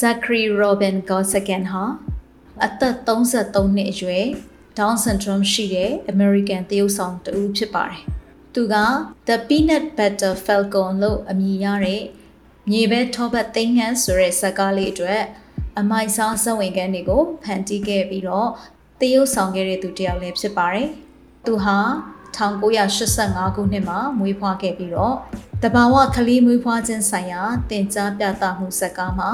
[0.00, 1.84] Zachary Robin Gosagan ဟာ
[2.66, 4.26] အသက်33နှစ်အရွယ်
[4.78, 8.00] Down syndrome ရှိတဲ့ American တရုတ်ဆောင်တူဖြစ်ပါတယ်။
[8.54, 8.74] သူက
[9.28, 12.02] The Peanut Butter Falcon လို့အမည်ရတဲ့
[12.70, 15.22] မြေပဲထောပတ်သိန်းဟန်ဆိုတဲ့ဇာတ်ကားလေးအတွက်
[15.78, 18.48] အမိုက်စားစဝင်ခန်းတွေကိုဖန်တီးခဲ့ပြီးတော့
[19.00, 20.88] တရုတ်ဆောင်ခဲ့တဲ့သူတစ်ယောက်လည်းဖြစ်ပါတယ်။
[21.46, 21.78] သူဟာ
[22.36, 25.16] 1985ခုနှစ်မှာမွေးဖွားခဲ့ပြီးတော့
[25.62, 29.30] တဘာဝကလေးမွေးဖွားခြင်းဆိုင်ရာတင် जा ပြသမှုဇာတ်ကားမှာ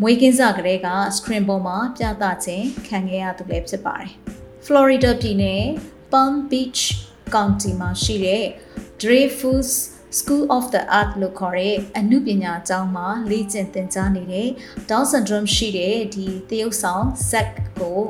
[0.00, 4.10] မွေးကင်းစကလေးက screen ပေါ်မှာပြသခြင်းခံခဲ့ရသူလည်းဖြစ်ပါတယ်။
[4.66, 5.64] Florida ပြည်နယ်
[6.12, 6.82] Palm Beach
[7.34, 8.44] County မှာရှိတဲ့
[9.02, 9.70] Dreyfus
[10.18, 14.48] School of the Art လို့ခေါ်တဲ့အမှုပညာကျောင်းမှာလေ့ကျင့်သင်ကြားနေတဲ့
[14.88, 17.50] Down syndrome ရှိတဲ့ဒီတရုတ်ဆောင် Zack
[17.80, 18.02] ကို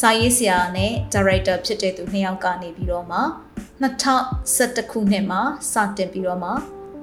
[0.00, 3.20] စာရေးဆရာနဲ့ director ဖြစ်တဲ့သူနှစ်ယောက်ကနေပြီးတော့မှ
[3.82, 6.50] 2011ခုနှစ်မှာစတင်ပြီးတော့မှ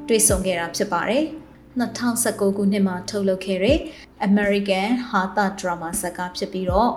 [0.08, 1.26] တွေ့ဆုံခဲ့တာဖြစ်ပါတယ်
[1.80, 3.80] 2019ခုနှစ်မှာထုတ်လုပ်ခဲ့တဲ့
[4.30, 6.92] American ဟာတာဒရာမာဇာတ်ကားဖြစ်ပြီးတော့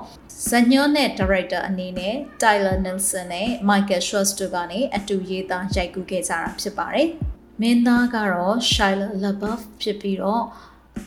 [0.48, 7.08] ဇညွန်နဲ့ director အနေနဲ့ Tyler Nelson နဲ့ Michael Schwartz တို့ကနေအတူရေးသားရိုက်ကူးခဲ့ကြတာဖြစ်ပါတယ်။
[7.61, 8.89] မင်းသားကတော့ Shia
[9.22, 10.42] LaBeouf ဖြစ်ပြီးတော့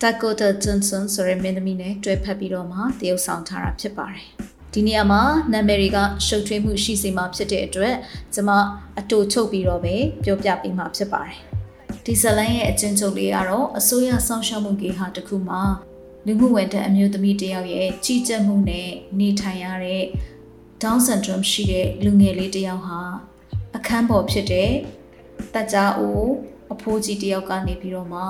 [0.01, 4.27] Dakota Johnson ဆိုတဲ့မင်းသမီးနဲ့တွဲဖက်ပြီးတော့မှတရုပ်ဆောင်ထားတာဖြစ်ပါတယ်။
[4.73, 5.21] ဒီနေရာမှာ
[5.53, 7.95] နာမည်တွေကရှုပ်ထွေးမှုရှိစေမှာဖြစ်တဲ့အတွက်
[8.33, 8.51] ကျွန်မ
[8.99, 11.37] အတူချုပ်ပြီးတော့ပဲပြောပြပေးမှာဖြစ်ပါတယ်။
[12.09, 15.61] ဒီဇလန်ရဲ့အချင်းချုပ်လေးကတော့အစိုးရစောင့်ရှောက်မှုကေဟာတစ်ခုမှာ
[16.25, 20.03] လူမှုဝန်ထမ်းအမျိုးသမီးတယောက်ရဲ့ကြီးကြပ်မှုနဲ့နေထိုင်ရတဲ့
[20.81, 22.99] Down syndrome ရှိတဲ့လူငယ်လေးတယောက်ဟာ
[23.75, 24.71] အခန်းပေါ်ဖြစ်တဲ့
[25.53, 26.21] တက်ကြအို
[26.73, 28.21] အဖိုးကြီးတယောက်ကနေပြီးတော့မှ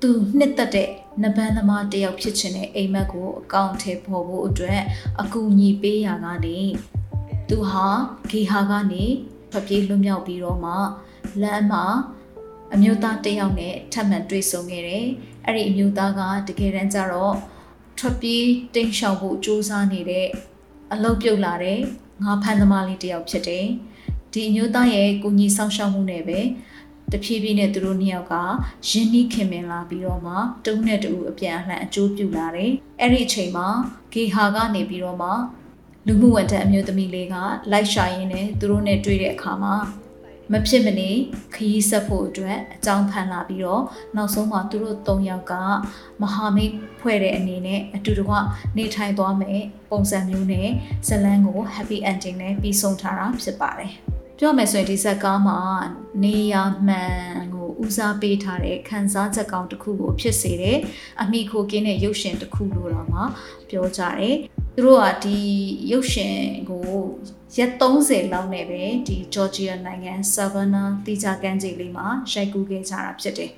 [0.00, 0.90] သူနှစ်သက်တဲ့
[1.22, 4.80] နဘန်းသမားတယောက်ဖြစ်ချင်တဲ့အိမ်မက်ကိုအကောင့်ထဲပေါ်ဖို့အတွက်
[5.20, 6.58] အကူအညီပေးရကနေ
[7.48, 7.86] သူဟာ
[8.30, 9.04] ဂေဟာကနေ
[9.52, 10.72] ဖပြေးလွတ်မြောက်ပြီးတော့မှ
[11.40, 11.84] လမ်းမှာ
[12.74, 15.06] အမျိုးသားတယောက်နဲ့ထပ်မံတွေ့ဆုံခဲ့တယ်။
[15.46, 17.36] အဲ့ဒီအမျိုးသားကတကယ်တမ်းကျတော့
[17.98, 20.28] ထွက်ပြေးတိမ်ရှောင်ဖို့စူးစမ်းနေတဲ့
[20.92, 21.78] အလုပ်ပြုတ်လာတဲ့
[22.24, 23.66] ငါဖန်သမားလေးတယောက်ဖြစ်တယ်။
[24.32, 26.40] ဒီအမျိုးသားရဲ့ကိုကြီးစောင့်ရှောက်မှုနဲ့ပဲ
[27.12, 28.34] တဖြည်းဖြည်းနဲ့သူတို့နှစ်ယောက်က
[28.88, 30.34] ရင်းနှီးခင်မင်လာပြီးတော့မှ
[30.66, 33.68] တုံးနဲ့တူအပြန်အလှန်အကျိုးပြုလာတယ်။အဲ့ဒီအချိန်မှာ
[34.12, 35.30] ဂေဟာကနေပြီးတော့မှ
[36.06, 37.34] လူမှုဝန်ထမ်းအမျိုးသမီးလေးက
[37.70, 39.74] လိုက်ရှာရင်းနဲ့သူတို့နဲ့တွေ့တဲ့အခါမှာ
[40.50, 41.10] မဖြစ်မနေ
[41.54, 43.82] ခရီးဆက်ဖို့အတွက်အကြောင်းဖန်လာပြီးတော့
[44.16, 45.52] နောက်ဆုံးမှာသူတို့၃ယောက်က
[46.22, 48.34] မဟာမိတ်ဖွဲ့တဲ့အနေနဲ့အတူတကွ
[48.76, 50.68] နေထိုင်သွားမယ်ပုံစံမျိုးနဲ့
[51.08, 53.92] ဇလန်းကို happy ending နဲ့ပြီးဆုံးထားတာဖြစ်ပါတယ်
[54.38, 55.58] ပြောမယ်ဆိုရင်ဒီဇက်ကားမှာ
[56.24, 56.54] နေရ
[56.86, 57.14] မှန်
[57.54, 60.78] ကိုဦးစားပေးထားတဲ့ခန်းစားချက်ကောင်းတစ်ခုကိုဖြစ်စေတယ်
[61.22, 63.20] အမိခိုကင်းတဲ့ရုပ်ရှင်တစ်ခုလို့တော့မှ
[63.70, 64.36] ပြောကြတယ်
[64.76, 65.38] သူတို့ကဒီ
[65.90, 66.36] ရုပ်ရှင်
[66.70, 66.86] ကို
[67.58, 73.50] ရက်30လောက်နဲ့ပဲဒီ Georgia နိုင်ငံ Savannah တိကျကမ်းခြေလေးမှာရိုက်ကူးခဲ့ကြတာဖြစ်တယ်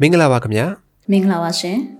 [0.00, 0.66] မင်္ဂလာပါခင်ဗျာ
[1.10, 1.99] မင်္ဂလာပါရှင်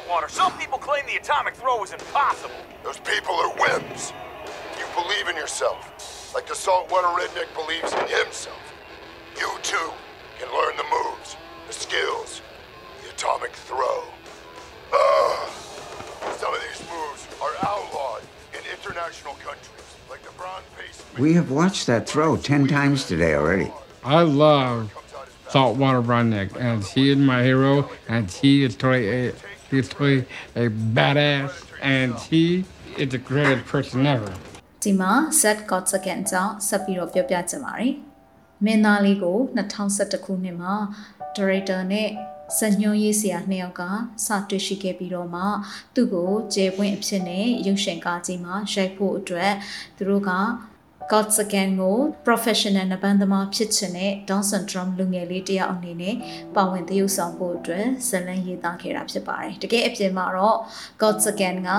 [0.21, 2.55] Saltwater, some people claim the atomic throw is impossible.
[2.83, 4.13] Those people are wimps.
[4.77, 8.61] You believe in yourself, like the saltwater redneck believes in himself.
[9.39, 9.91] You too
[10.39, 11.37] can learn the moves,
[11.67, 12.41] the skills,
[13.03, 14.03] the atomic throw.
[14.93, 15.49] Ugh.
[16.37, 18.21] Some of these moves are outlawed
[18.53, 21.03] in international countries, like the bronze pace.
[21.17, 23.71] We have watched that throw ten times today already.
[24.03, 24.93] I love
[25.49, 29.33] Saltwater Redneck, and he is my hero, and he is totally
[29.71, 30.25] He's totally
[30.63, 31.51] a badass
[31.81, 32.65] and he
[32.97, 34.31] is the greatest person ever.
[34.83, 37.93] ဒီမှာ Zach Gottsagen ကြောင့်ဆက်ပြီးတော့ပြောပြချင်ပါတယ်။
[38.65, 40.73] မင်းသားလေးကို2011ခုနှစ်မှာ
[41.37, 42.09] director နဲ့
[42.57, 43.83] စညွှန်းရေးဆရာနှစ်ယောက်က
[44.25, 45.43] စတွေ့ရှိခဲ့ပြီးတော့မှ
[45.95, 49.53] သူ့ကိုကျေပွင့်အဖြစ်နဲ့ရုပ်ရှင်ကားကြီးမှာရိုက်ဖို့အတွက်
[49.97, 50.31] သူတို့က
[51.11, 56.15] God's Again ကို professional နပန်းသမားဖြစ်ချင်တဲ့ Down syndrome လူငယ်လေးတယောက်အနေနဲ့
[56.55, 60.57] ပါဝင်သရုပ်ဆောင်ဖို့အတွက်ဇလန်းရေးသားခဲ့တာဖြစ်ပါတယ်။တကယ်အပြင်မှာတော့
[61.01, 61.69] God's Again က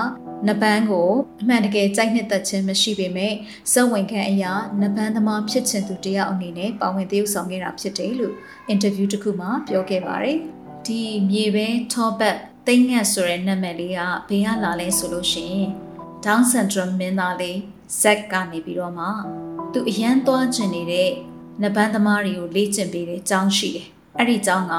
[0.47, 1.09] နပန်းကို
[1.41, 3.33] အမှန်တကယ်ကြိုက်နှစ်သက်ခြင်းမရှိပေမဲ့
[3.71, 8.35] စက်ဝင်ခန့်အရာနပန်းသမားဖြစ်ချင်သူတယောက်အနေနဲ့ပါဝင်သရုပ်ဆောင်ခဲ့တာဖြစ်တယ်လို့
[8.73, 10.37] interview တစ်ခုမှာပြောခဲ့ပါတယ်။
[10.85, 12.37] ဒီမြေပဲ top back
[12.67, 13.99] သိငတ်ဆိုတဲ့နာမည်လေးက
[14.29, 15.69] ဘေးကလာလဲဆိုလို့ရှိရင်
[16.25, 17.57] Down syndrome မင်းသားလေး
[18.01, 19.05] Zack ကနေပြီးတော့မှ
[19.73, 21.09] သူအရန်သွားကျင်နေတဲ့
[21.61, 23.87] နဘန်းသမားတွေကိုလေ့ကျင့်ပေးတဲ့ကျောင်းရှိတယ်။
[24.17, 24.75] အဲ့ဒီကျောင်းက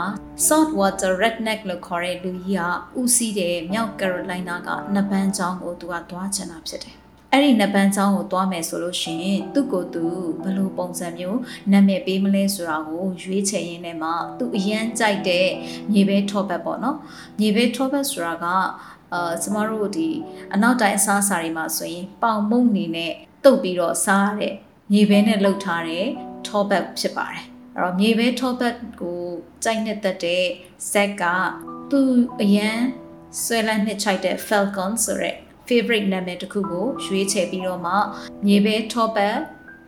[0.46, 6.96] Saltwater Redneck လို့ခေါ်တဲ့လူကြီးကဦးစီးတဲ့မြောက်ကယ်ရိုလိုင်းနာကနဘန်းကျောင်းကိုသူကသွားချင်တာဖြစ်တယ်။
[7.32, 10.04] အဲ့ဒီနဘန်းကျောင်းကိုသွားမယ်ဆိုလို့ရှိရင်သူ့ကိုယ်သူ
[10.42, 11.38] ဘယ်လိုပုံစံမျိုး
[11.72, 15.48] နာမည်ပေးမလဲဆိုတာကိုရွေးချယ်ရင်းနဲ့မှသူအရန်ကြိုက်တဲ့
[15.92, 16.96] မြေပဲထော့ဘက်ပေါ့နော်။
[17.40, 18.46] မြေပဲထော့ဘက်ဆိုတာက
[19.14, 20.08] အာကျမတို့ဒီ
[20.54, 23.12] အနောက်တိုင်းအစားအစာတွေမှာဆိုရင်ပေါင်မုံနေနဲ့
[23.44, 24.54] တုပ်ပြီးတော့စားရတဲ့
[24.92, 26.06] မြေပဲနဲ့လှုပ်ထားတဲ့
[26.46, 27.42] ထော့ဘက်ဖြစ်ပါတယ်
[27.76, 29.22] အဲ့တော့မြေပဲထော့ဘက်ကို
[29.64, 30.44] ကြိုက်နေတတ်တဲ့
[30.92, 31.22] ဇက်က
[31.90, 32.00] သူ
[32.42, 32.78] အရန်
[33.42, 35.36] ဆွဲလန်းနှစ်ချိုက်တဲ့ Falcon ဆိုတဲ့
[35.66, 37.94] favorite နာမည်တစ်ခုကိုရွေးချယ်ပြီးတော့မှ
[38.46, 39.36] မြေပဲထော့ဘက်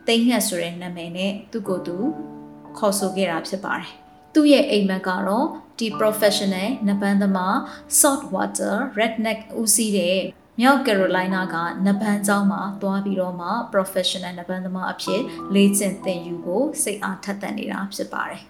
[0.07, 1.97] တိတ်ငှက်ဆိုတဲ့နာမည်နဲ့သူ့ကိုယ်သူ
[2.77, 3.91] ခေါ်ဆိုခဲ့တာဖြစ်ပါတယ်
[4.33, 5.47] သူ့ရဲ့အိမ်မက်ကတော့
[5.78, 7.54] ဒီ professional နပန်းသမား
[8.00, 10.20] salt water redneck ဦးစီးတဲ့
[10.60, 11.56] မြောက်ကယ်ရိုလိုင်းနာက
[11.86, 15.20] နပန်းကျောင်းမှာသွားပြီးတော့မှ professional နပန်းသမားအဖြစ်
[15.54, 18.42] လေ့ကျင့်သင်ယူဖို့စိတ်အားထက်သန်နေတာဖြစ်ပါတယ်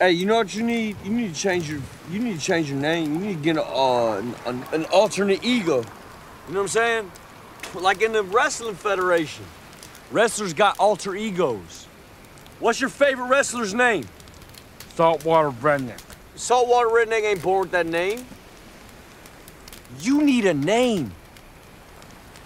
[0.00, 0.94] Hey, you know what you need?
[1.04, 1.80] You need to change your
[2.12, 3.06] you need to change your name.
[3.14, 5.78] You need to get a, uh, an, an alternate ego.
[6.46, 7.04] You know what I'm saying?
[7.74, 9.44] Like in the wrestling federation,
[10.12, 11.88] wrestlers got alter egos.
[12.60, 14.04] What's your favorite wrestler's name?
[14.94, 16.00] Saltwater redneck.
[16.35, 18.25] Saltwater Redneck ain't born with that name.
[19.99, 21.11] You need a name.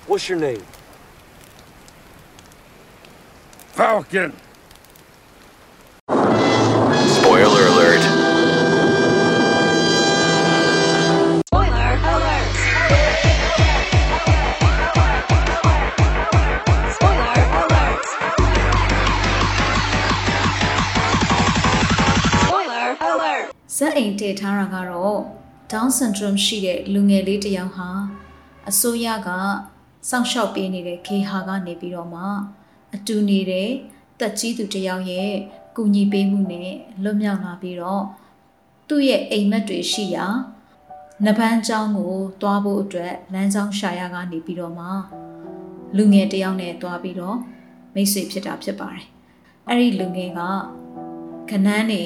[0.06, 0.64] What's your name?
[3.70, 4.34] Falcon.
[24.28, 25.20] ဇက်အိမ်တည်ထားတာကတော့
[25.72, 27.90] Down syndrome ရှိတဲ့လူငယ်လေးတစ်ယောက်ဟာ
[28.70, 29.30] အစိုးရက
[30.10, 32.24] စောင့်ရှောက်ပေးနေတဲ့ခေဟာကနေပြီးတော့မှ
[32.96, 33.70] အတူနေတဲ့
[34.20, 35.32] တက်ကြီးသူတစ်ယောက်ရဲ့
[35.76, 36.72] ကူညီပေးမှုနဲ့
[37.04, 38.04] လွတ်မြောက်လာပြီးတော့
[38.88, 40.26] သူ့ရဲ့အိမ်မက်တွေရှိရာ
[41.26, 44.88] နဗန်းကျောင်းကိုတွားဖို့အတွက်လမ်းကြောင်းရှာရကနေပြီးတော့မှ
[45.98, 47.38] လူငယ်တစ်ယောက်နဲ့တွားပြီးတော့
[47.94, 49.06] မိတ်ဆွေဖြစ်တာဖြစ်ပါတယ်။
[49.68, 50.42] အဲ့ဒီလူငယ်က
[51.52, 52.04] ခနန်းနေ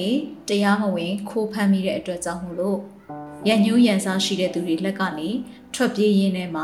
[0.50, 2.80] တရားမဝင် ခိုးဖမ်းမိတဲ့အတွက်ကြောင့်မို့လို့
[3.48, 5.30] ရန်ညိုးရန်စားရှိတဲ့သူတွေလက်ကနေ
[5.74, 6.64] ထွက်ပြေးရင်းနဲ့မှ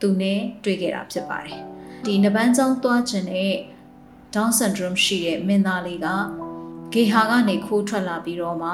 [0.00, 1.60] သူနဲ့တွေ့ခဲ့တာဖြစ်ပါတယ်။
[2.06, 3.54] ဒီနပန်းကျောင်းသွားခြင်းနဲ့
[4.34, 6.08] Down syndrome ရှိတဲ့မင်းသားလေးက
[6.92, 8.70] ဂေဟာကနေခိုးထွက်လာပြီးတော့မှ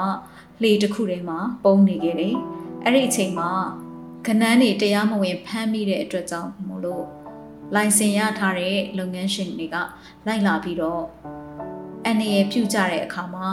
[0.61, 2.35] လှေတစ်ခုထဲမှာပုံနေခဲ့တယ်။
[2.83, 3.51] အဲ့ဒီအချိန်မှာ
[4.25, 7.05] ခနန်းနေတရားမဝင်ဖမ်းမိတဲ့အတွက်ကြောင့်မို့လို့
[7.75, 9.75] လိုင်စင်ရထားတဲ့လုပ်ငန်းရှင်တွေက
[10.25, 11.03] လိုက်လာပြီးတော့
[12.07, 13.49] အနေရပြုတ်ကြတဲ့အခါမှာ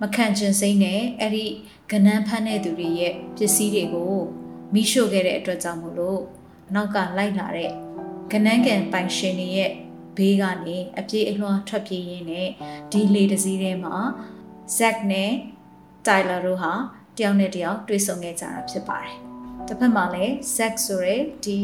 [0.00, 1.46] မခံချင်စိမ့်နဲ့အဲ့ဒီ
[1.90, 4.14] ကနန်းဖမ်းတဲ့သူတွေရဲ့ပစ္စည်းတွေကို
[4.74, 6.20] မိရှို့ခဲ့တဲ့အတွက်ကြောင့်မို့လို့
[6.68, 7.70] အနောက်ကလိုက်လာတဲ့
[8.32, 9.70] ကနန်းကန်ပိုင်ရှင်တွေရဲ့
[10.16, 12.48] ဘေးကနေအပြေးအလွှာထွက်ပြေးရင်းနဲ့
[12.92, 13.96] ဒီလေတစ်စီးထဲမှာ
[14.76, 15.32] ဇက်နဲ့
[16.06, 16.72] တိုင်လာတို့ဟာ
[17.18, 19.16] တယောက်နဲ့တယောက်တွေ့ဆုံခဲ့ကြတာဖြစ်ပါတယ်။
[19.66, 21.58] တစ်ဖက်မှာလည်းဇက်ဆိုရဲဒီ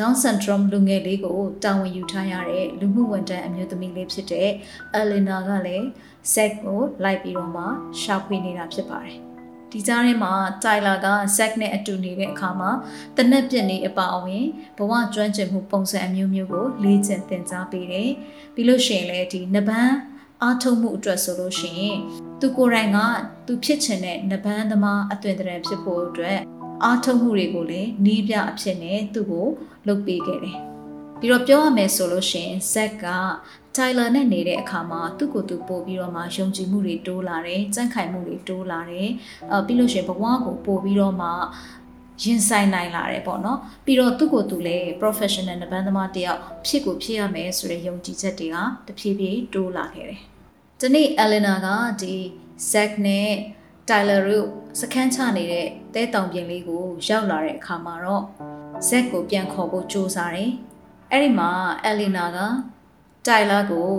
[0.00, 4.50] Down syndrome လူငယ်လေးကိုတာဝန်ယူထားရတဲ့လူမှုဝန်ထမ်းအမျိုးသမီးလေးဖြစ်တဲ့
[4.98, 5.86] Elena ကလည်း
[6.32, 7.64] Zack ကိုလိုက်ပြီးတော့မှ
[8.00, 9.16] ရှာဖွေနေတာဖြစ်ပါတယ်။
[9.72, 10.32] ဒီကြားထဲမှာ
[10.62, 12.70] Tyler က Zack နဲ့အတူနေတဲ့အခါမှာ
[13.16, 14.44] တနက်ပြစ်နေအပါအဝင်
[14.78, 18.10] ဘဝကျွမ်းကျင်မှုပုံစံအမျိုးမျိုးကိုလေ့ကျင့်သင်ကြားပေးတယ်။
[18.54, 19.94] ပြီးလို့ရှိရင်လည်းဒီနဘန်း
[20.42, 21.98] အားထုတ်မှုအတွက်ဆိုလို့ရှိရင်
[22.40, 22.98] သူကိုယ်တိုင်က
[23.46, 26.38] သူဖြစ်ချင်တဲ့နဘန်းသမားအသွင်သဏ္ဍာန်ဖြစ်ဖို့အတွက်
[26.84, 29.48] အားထုတ်မှုတွေကိုလည်းနီးပြအဖြစ်နဲ့သူ့ကို
[29.86, 30.58] လုပ်ပေးခဲ့တယ်။
[31.20, 33.06] ပြီးတော့ပြောရမယ်ဆိုလို့ရှိရင်ဇက်က
[33.76, 39.08] Tyler နဲ့နေတဲ့အခါမှာသူ့ကိုယ်သူပို့ပြီးတော့မှယုံကြည်မှုတွေတိုးလာတယ်၊ကြံ့ခိုင်မှုတွေတိုးလာတယ်။
[39.52, 41.28] အဲပြီးလို့ရှိရင်ဘဝကိုပို့ပြီးတော့မှ
[42.22, 48.56] ရင်ဆိုင်နိုင်လာတယ်ပေါ့နော်။ပြီးတော့သူ့ကိုယ်သူလည်း professional နဘန်းသမားတယောက်ဖြစ်ကိုဖြစ်ရမယ်ဆိုတဲ့ယုံကြည်ချက်တွေက
[48.86, 50.20] တဖြည်းဖြည်းတိုးလာခဲ့တယ်။
[50.80, 51.68] ဒီနေ့ Elena က
[52.00, 52.14] ဒီ
[52.70, 53.30] Zack နဲ့
[53.88, 54.46] Tyler တို့
[54.80, 58.24] စခန်းချနေတဲ့တဲတောင်ပြင်လေးကိုရောက်လာတဲ့အခါမှာတော့
[58.88, 60.50] Zack ကိုပြန်ခေါ်ဖို့ကြိုးစားတယ်။
[61.10, 61.50] အဲ့ဒီမှာ
[61.90, 62.38] Elena က
[63.26, 63.90] Tyler ကို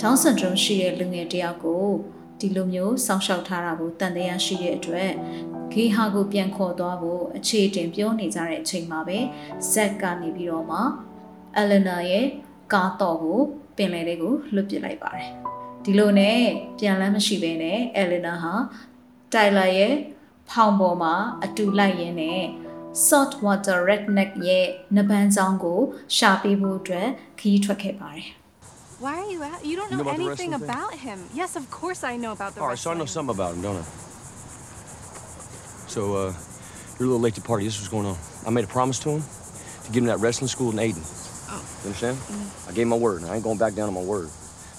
[0.00, 1.86] Down syndrome ရှိတဲ့လူငယ်တစ်ယောက်ကို
[2.40, 5.10] ဒီလိုမျိုးစောင့်ရှောက်ထားတာကိုတန်တရားရှိတဲ့အတွက်
[5.72, 9.18] ဂေဟာကိုပြန်ခေါ်သွားဖို့အခြေတင်ပြောနေကြတဲ့အချိန်မှာပဲ
[9.72, 10.80] Zack ကနေပြီးတော့မှ
[11.60, 12.26] Elena ရဲ့
[12.72, 13.40] ကားတော့ကို
[13.76, 15.28] ပင်လယ်လေးကိုလွတ်ပစ်လိုက်ပါတယ်။
[15.84, 16.40] ဒီလိုနဲ့
[16.78, 18.54] ပြန်လန်းမရှိဘဲနဲ့ Elena ဟာ
[19.33, 19.93] Tyler ရဲ့
[20.49, 21.13] ဖောင်ပေါ်မှာ
[21.45, 22.41] အတူလိုက်ရင်းနဲ့
[23.07, 24.65] salt water redneck ရဲ့
[24.95, 25.79] နဘန်းဆောင်ကို
[26.17, 27.07] ရှာပေးဖို့အတွက်
[27.39, 28.29] ခရီးထွက်ခဲ့ပါတယ်
[29.03, 29.59] Why are you at?
[29.69, 30.69] You don't You know, know about the anything wrestling thing?
[30.69, 31.19] about him.
[31.41, 33.15] Yes, of course I know about the All right, so I know wrestling.
[33.15, 33.85] something about him, don't I?
[35.95, 36.33] So, uh,
[36.95, 37.63] you're a little late to the party.
[37.67, 38.17] This is what's going on.
[38.47, 39.21] I made a promise to him
[39.85, 41.03] to get him that wrestling school in Aiden.
[41.51, 41.61] Oh.
[41.81, 42.17] You understand?
[42.67, 44.29] I gave him my word, and I ain't going back down on my word.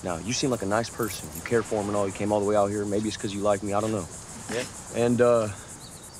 [0.02, 1.28] Now, you seem like a nice person.
[1.36, 2.06] You care for him and all.
[2.10, 2.84] You came all the way out here.
[2.84, 3.70] Maybe it's because you like me.
[3.78, 4.06] I don't know.
[4.53, 4.63] Yeah.
[4.95, 5.47] And, uh,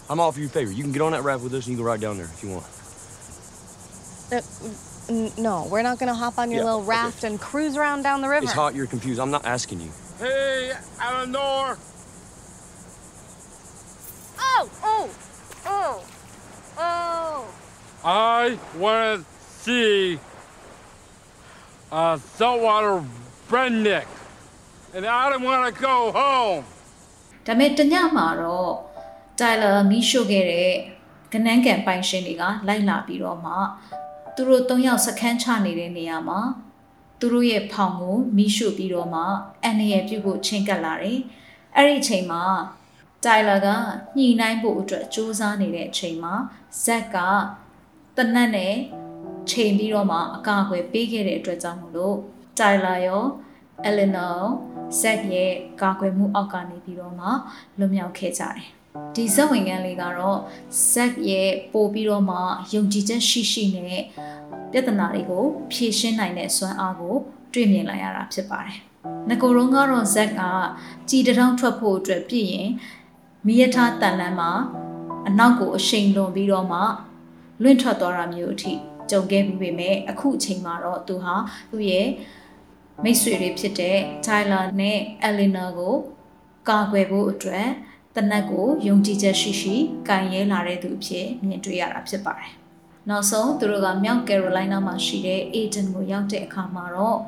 [0.10, 0.72] I'm offering you a favor.
[0.72, 2.26] You can get on that raft with us, and you can go right down there
[2.26, 2.66] if you want.
[4.32, 4.42] Uh,
[5.42, 6.90] no, we're not gonna hop on your Yeah, little okay.
[6.90, 8.44] raft and cruise around down the river.
[8.44, 8.76] It's hot.
[8.76, 9.20] You're confused.
[9.20, 9.90] I'm not asking you.
[10.20, 11.78] Hey, Eleanor.
[14.40, 15.10] Oh, oh,
[15.66, 16.04] oh,
[16.78, 17.46] oh.
[18.04, 19.26] I want to
[19.64, 20.20] see
[21.92, 23.04] a saltwater
[23.50, 24.06] redneck,
[24.94, 26.66] and I don't want to go home.
[27.46, 28.74] ဒါပေမဲ့တညမှာတော့
[29.40, 30.72] တိုင်လာမီးရှို့ခဲ့တဲ့
[31.34, 33.54] ကနန်းကန်ပိုင်ရှင်တွေကလိုက်လာပြီးတော့မှ
[34.36, 36.40] သူတို့၃ယောက်စခန်းချနေတဲ့နေရာမှာ
[37.20, 39.22] သူတို့ရဲ့ဖောင်ကိုမီးရှို့ပြီးတော့မှ
[39.64, 41.20] အန်ရယ်ပြုတ်ဖို့ချင်းကပ်လာတယ်။
[41.76, 42.44] အဲ့ဒီအချိန်မှာ
[43.26, 43.68] တိုင်လာက
[44.18, 46.34] ညှိနှိုင်းဖို့အတွက်စူးစမ်းနေတဲ့အချိန်မှာ
[46.84, 47.18] ဇက်က
[48.18, 48.76] တနတ်နဲ့
[49.52, 52.18] ချိန်ပြီးတော့မှအကာအကွယ်ပေးခဲ့တဲ့အတွက်ကြောင့်မလို့
[52.60, 53.24] တိုင်လာရော
[53.86, 54.28] အလီနာ
[55.00, 57.28] ဇက်ရဲ့ကာကွယ်မှုအောက်ကနေပြီးတော့မှ
[57.80, 58.68] လွတ်မြောက်ခဲ့ကြတယ်။
[59.16, 60.40] ဒီဇက်ဝင်ကန်းလေးကတော့
[60.92, 62.38] ဇက်ရဲ့ပို့ပြီးတော့မှ
[62.74, 64.04] ယုံကြည်ချက်ရှိရှိနဲ့
[64.72, 67.16] ပြဿနာတွေကိုဖြေရှင်းနိုင်တဲ့စွမ်းအားကို
[67.54, 68.80] တွေ့မြင်လိုက်ရတာဖြစ်ပါတယ်။
[69.30, 70.42] ငကိုယ်တော့ကတော့ဇက်က
[71.10, 72.70] ကြည်တထောင်ထွက်ဖို့အတွက်ပြည်ရင်
[73.46, 74.52] မိယထားတန်လန်းမှာ
[75.28, 76.80] အနောက်ကိုအရှိန်လွန်ပြီးတော့မှ
[77.62, 78.74] လွင့်ထွက်သွားတာမျိုးအထိ
[79.10, 81.36] ကြုံခဲ့ပြီးပေမဲ့အခုအချိန်မှာတော့သူဟာ
[81.72, 82.08] သူ့ရဲ့
[83.04, 85.96] မိတ်ဆွေတွေဖြစ်တဲ့ Tyler နဲ့ Elena ကို
[86.70, 87.68] ကာကွယ်ဖို့အတွက်
[88.16, 89.76] တနက်ကိုယုံကြည်ချက်ရှိရှိ
[90.08, 92.52] ကင်ရဲလာတဲ့သူအဖြစ်မြင်တွေ့ရတာဖြစ်ပါတယ်။
[93.10, 97.20] နောက်ဆုံးသူတို့ကမြောက် Carolina မှာရှိတဲ့ Aiden ကိုရောက်တဲ့အခါမှာတော့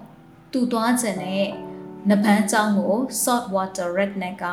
[0.52, 1.46] သူသွားခြင်းနဲ့
[2.10, 4.46] နပန်းကျောင်းကို Salt Water Redneck က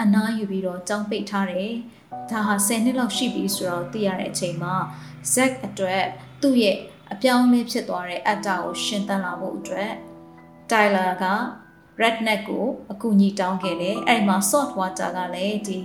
[0.00, 1.72] အနားယူပြီးတော့ကျောင်းပိတ်ထားတယ်။
[2.30, 4.74] ဒါဟာ10နှစ်လောက်ရှိပြီဆိုတော့သိရတဲ့အချိန်မှာ
[5.34, 6.04] Zack အတွက်
[6.42, 6.76] သူ့ရဲ့
[7.12, 9.92] အပြောင်းအလဲဖြစ်သွားတဲ့အတ္တကိုရှင်းသန်လာဖို့အတွက်
[10.72, 11.24] တိုင်လာက
[12.02, 15.78] redneck ကိုအကူအညီတောင်းခဲ့တယ်အဲ့ဒီမှာ salt water ကလည်းဒီ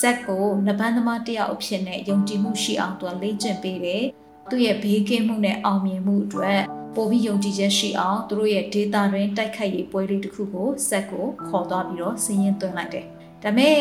[0.00, 4.04] set ကိုနဘန်းသမားတယောက်အဖြစ်နဲ့ယုံကြည်မှုရှိအောင်သူကလေ့ကျင့်ပေးတယ်
[4.50, 6.60] သူ့ရဲ့ဘေးကင်းမှုနဲ့အောင်မြင်မှုအတွက်
[6.94, 13.06] ပိုပြီးယုံကြည်ချက်ရှိအောင်သူတို့ရဲ့ data တွင်တိုက်ခတ်ရေးပွဲလေးတစ်ခုကို set ကိုခေါ်သွားပြီးတော့စီးရင်သွင်းလိုက်တယ်
[13.42, 13.80] ဒါပေမဲ့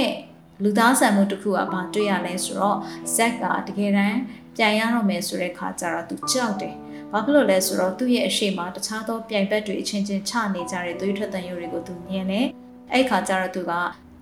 [0.64, 2.78] လူသားဆန်မှုတစ်ခုကဘာတွေ့ရလဲဆိုတော့
[3.16, 4.20] set ကတကယ်တမ်း
[4.56, 6.76] ပြန်ရတော့မယ်ဆိုတဲ့ခါကျတော့သူကြောက်တယ်
[7.14, 12.46] ဘာဖြစ်လို့လဲဆိုတော့သူ့ရဲ့အရှိမတခြားသောပြိုင်ဘက်တွေအချင်းချင်းချနေကြတဲ့သွေးထွက်တန်ရုပ်တွေကိုသူမြင်တယ်။
[12.94, 13.74] အဲ့ခါကျတော့သူက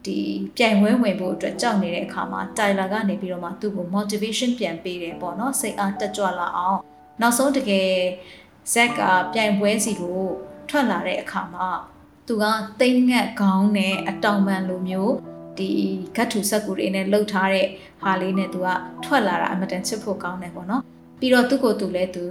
[0.05, 0.17] ဒီ
[0.57, 6.79] ပြိုင်ပွဲဝင်ဖို့အတွက်ကြောက်နေတဲ့အခါမှာတိုင်လာကနေပြီးတော့မှသူ့ကို motivation ပြန်ပေးတယ်ပေါ့နော်စိတ်အားတက်ကြွလာအောင်
[7.21, 7.89] နောက်ဆုံးတကယ်
[8.73, 9.01] ဇက်က
[9.33, 10.21] ပြိုင်ပွဲစီကို
[10.69, 11.67] ထွက်လာတဲ့အခါမှာ
[12.27, 12.43] သူက
[12.81, 15.13] တိမ်ငတ်ခေါင်းနဲ့အတောင်ပံလိုမျိုး
[15.57, 15.69] ဒီ
[16.15, 17.67] ဂတ်ထူဆက်ကူတွေနဲ့လှုပ်ထားတဲ့
[18.01, 18.67] ဟာလေးနဲ့သူက
[19.05, 20.83] ထွက်လာတာအမတန်ချစ်ဖို့ကောင်းတယ်ပေါ့နော်
[21.19, 22.25] ပြီးတော့သူ့ကိုယ်သူလည်းသူ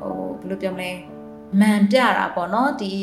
[0.00, 0.90] ဟိုဘယ်လိုပြောမလဲ
[1.60, 2.94] မန်ပြတာပေါ့နော်ဒီ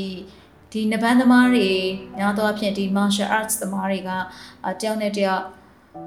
[0.72, 1.70] ဒီနဘန်းသမားတွေ
[2.18, 4.10] များသောအားဖြင့်ဒီ martial arts သမားတွေက
[4.82, 5.44] တယောက်နဲ့တယောက်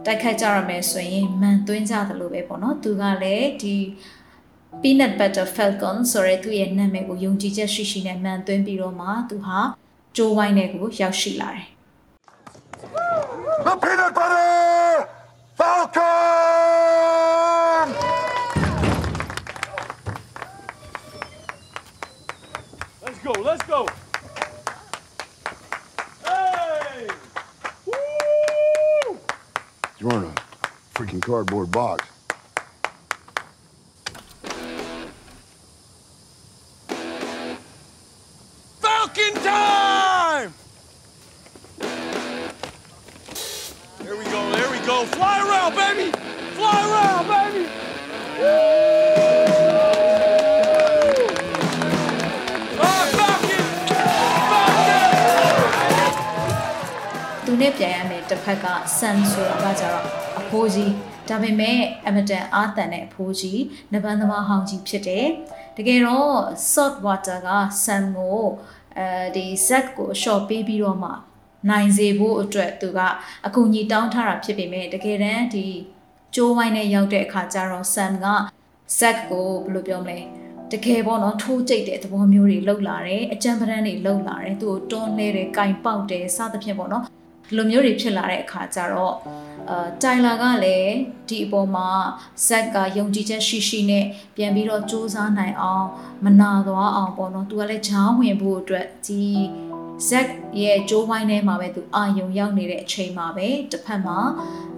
[0.06, 3.76] တိုက်ခိုက်ကြရမယ်ဆိုရင်မန်သွင်းကြတယ်လို့ပဲပေါ့နော်သူကလည်းဒီ
[4.82, 9.58] peanut butter falcon ဆိုရဲသူ့ရဲ့နာမည်ကိုယုံကြည်ချက်ရှိရှိနဲ့မန်သွင်းပြီးတော့မှသူဟာ
[10.16, 11.66] ဂျိုးဝိုင်းတဲ့ကိုရောက်ရှိလာတယ်
[13.64, 15.08] The peanut butter
[15.58, 16.63] Falcon!
[23.24, 23.88] Go, let's go.
[26.26, 27.08] Hey!
[27.86, 29.18] Woo!
[29.98, 30.34] You're in a
[30.94, 32.06] freaking cardboard box.
[38.80, 40.52] Falcon time!
[44.00, 45.06] There we go, there we go.
[45.06, 46.12] Fly around, baby!
[46.56, 47.70] Fly around, baby!
[48.38, 48.93] Woo!
[57.64, 57.70] Falcon!
[57.70, 58.66] သူနဲ့ပြန်ရမယ်တစ်ဖက်က
[58.98, 60.04] ဆန်ဆိုတာကကြတော့
[60.40, 60.92] အဖိုးကြီး
[61.28, 63.60] ဒါပေမဲ့အမတန်အာတန်တဲ့အဖိုးကြီး
[63.92, 65.26] နဘန်းသမားဟောင်းကြီးဖြစ်တယ်
[65.76, 66.34] တကယ်တော့
[66.72, 67.48] salt water က
[67.84, 68.40] ဆန်ကို
[68.98, 69.06] အဲ
[69.36, 71.10] ဒီ zack ကိုအလျှော့ပေးပြီးတော့မှ
[71.70, 73.00] နိုင်စေဖို့အတွက်သူက
[73.46, 75.66] အကူအညီတောင်းထားတာဖြစ်ပေမဲ့တကယ်တမ်းဒီ
[76.34, 78.26] ကျိုးဝိုင်းနဲ့ရောက်တဲ့အခါကျတော့ဆန်က
[78.98, 80.18] zack ကိုဘယ်လိုပြောမလဲ
[80.72, 87.04] တကယ်ပေါ့နော်ထိုးကြိတ်တဲ့သဘောမျိုးတွေလှုပ်လာတယ်အကြံပဒန်းတွေလှုပ်လာတယ်သူ့ကိုတွန်းလှဲတယ်ကင်ပေါက်တယ်စသဖြင့်ပေါ့နော်
[87.48, 89.14] ဒီလိုမျိုးတွေဖြစ်လာတဲ့အခါကျတော့
[89.70, 90.92] အာတိုင်လာကလည်း
[91.28, 91.88] ဒီအပေါ်မှာ
[92.46, 94.04] ဇက်ကယုံကြည်ချက်ရှိရှိနဲ့
[94.36, 95.86] ပြန်ပြီးတော့စူးစမ်းနိုင်အောင်
[96.24, 99.22] မနာသွားအောင်ပေါ့နော်သူကလည်းချောင်းဝင်ဖို့အတွက်ဒီ
[100.08, 100.28] ဇက်
[100.62, 104.18] ရဲ့ဂျိုးဝိုင်းထဲမှာပဲသူအာယုံရောက်နေတဲ့အချိန်မှာပဲတစ်ဖက်မှာ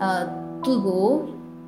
[0.02, 0.22] အာ
[0.64, 1.08] သူ့ကို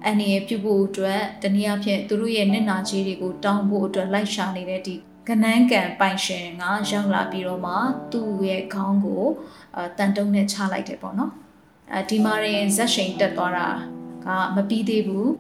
[0.05, 4.97] အန်နီရဲ့ပြုဖို့အတွက်တနည်းအားဖြင့်သူတို့ရဲ့နစ်နာကြီးတွေကိုတောင်းဖို့အတွက်လိုက်ရှာနေတဲ့ဒီ
[5.29, 7.75] ကနန်းကန်ပိုင်ရှင်ကရောက်လာပြီးတော့မှ
[8.13, 9.25] သူ့ရဲ့ခေါင်းကို
[9.68, 9.68] အ
[9.99, 11.33] တန်တုံးနဲ့ချလိုက်တယ်ပေါ့နော်
[11.93, 13.69] အဲဒီမှာရင်ဇက်ရှိန်တက်သွားတာ
[14.25, 15.31] ကမပြီးသေးဘူး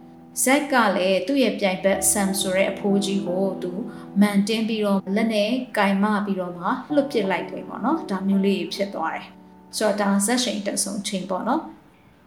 [0.44, 3.70] ဇက်ကလည်းသူ့ရဲ့ပြိုင်ဘက်ဆမ်ဆိုတဲ့အဖိုးကြီးကိုသူ
[4.20, 9.26] မန်တင်းပြီးတော့လက်နဲ့ကင်မပြီးတော့မှလွတ်ပစ်လိုက်တယ်ပေါ့နော်ဒါမျိုးလေးဖြစ်သွားတယ်
[9.76, 11.62] ဆိုတော့ဒါဇက်ရှိန်တက်ဆုံးချိန်ပေါ့နော်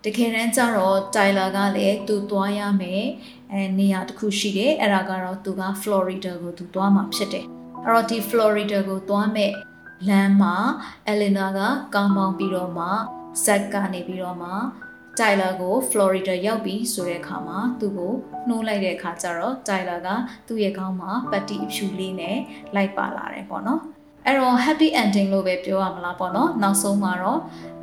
[0.05, 3.03] တကယ်တမ်းကျတော့တိုင်လာကလည်းသူသွားရမယ်
[3.51, 7.45] အဲနေရာတစ်ခုရှိတယ်အဲ့ဒါကတော့သူက Florida ကိုသူသွားမှာဖြစ်တယ်
[7.85, 9.51] အဲ့တော့ဒီ Florida ကိုသွားမဲ့
[10.07, 10.55] လမ်းမှာ
[11.11, 11.59] Elena က
[11.95, 12.87] ကောင်းပေါင်းပြီးတော့မှ
[13.45, 14.51] ဇက်ကနေပြီးတော့မှ
[15.19, 18.13] တိုင်လာကို Florida ရောက်ပြီဆိုတဲ့အခါမှာသူ့ကို
[18.47, 20.09] နှိုးလိုက်တဲ့အခါကျတော့တိုင်လာက
[20.47, 22.37] သူ့ရဲ့ခေါင်းမှာပတ်တီအဖြူလေးနဲ့
[22.75, 23.81] လိုက်ပါလာတယ်ပေါ့နော်
[24.25, 27.39] အဲ့တော့ happy ending လို့ပဲပြောရမလားပေါ့နော်နောက်ဆုံးမှာတော့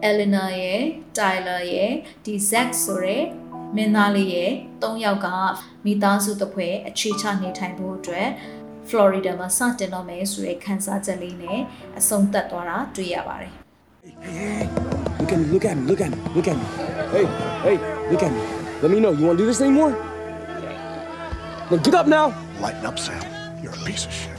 [0.09, 0.83] Elena ရဲ့
[1.17, 1.93] Tyler ရဲ့
[2.25, 3.25] ဒီ Zack ဆိုတဲ့
[3.77, 4.51] မင်းသားလေးရဲ့
[4.83, 5.29] ၃ယောက်က
[5.85, 8.29] မိသားစုတစ်ဖွဲ့အခြေချနေထိုင်ဖို့အတွက်
[8.89, 11.60] Florida မှာစတင်တော့မယ်ဆိုတဲ့ခန်းစားချက်လေးနဲ့
[12.00, 13.51] အဆုံးသတ်သွားတာတွေ့ရပါတယ်
[15.20, 16.65] Look at me, look at me, look at me, look at me.
[17.13, 17.25] Hey,
[17.65, 17.77] hey,
[18.12, 18.42] look at me.
[18.82, 19.12] Let me know.
[19.18, 19.92] You want to do this anymore?
[21.72, 22.25] Look, get up now.
[22.60, 23.22] Lighten up, Sam.
[23.63, 24.38] You're a piece of shit.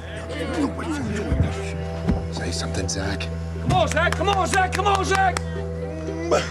[0.59, 2.37] You're a piece of shit.
[2.37, 3.21] Say something, Zach.
[3.63, 4.13] Come on, Zach.
[4.19, 4.71] Come on, Zach.
[4.77, 5.35] Come on, Zach.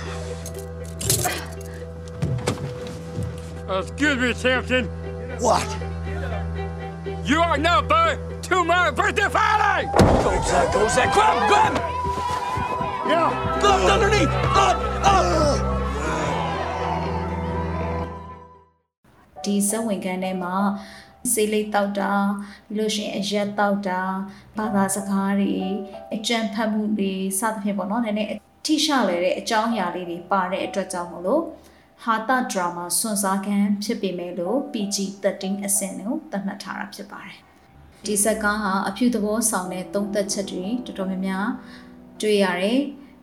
[3.69, 4.85] Uh, excuse me, Samson.
[5.39, 5.67] What?
[7.28, 8.16] You are number
[8.48, 9.84] to my birthday party!
[10.24, 10.72] Go, Zach.
[10.72, 11.12] Go, Zach.
[11.12, 11.44] Grab him.
[11.50, 11.84] Grab him.
[13.04, 13.28] Yeah.
[13.60, 14.32] Gloves underneath.
[14.56, 14.76] Up.
[15.04, 15.24] Up.
[19.44, 20.54] ဒီစက်ဝင်ခန်းထဲမှာ
[21.32, 22.12] စေးလေးတောက်တာ
[22.66, 24.00] ပြီးလို့ရှိရင်အရက်တောက်တာ
[24.56, 25.54] ဘာသာစကားတွေ
[26.14, 28.30] အကြံဖတ်မှုတွေစသဖြင့်ပေါ့နော်နည်းနည်း
[28.64, 31.42] ထိရှလဲတဲ့အကြောင်းအရာလေးတွေပါတဲ့အတွက်ကြောင့်မလို့
[32.04, 37.36] ဟာတာဒရာမာစွန့်စားခန်းဖြစ်ပေမဲ့လို့ PG13 အဆင့်ကိုသတ်မှတ်ထားတာဖြစ်ပါတယ်
[38.04, 41.48] ဒီဇက်ကားဟာအဖြူသဘောဆောင်တဲ့သုံးသက်ချက်တွေတော်တော်များများ
[42.20, 42.80] တွေ့ရတယ်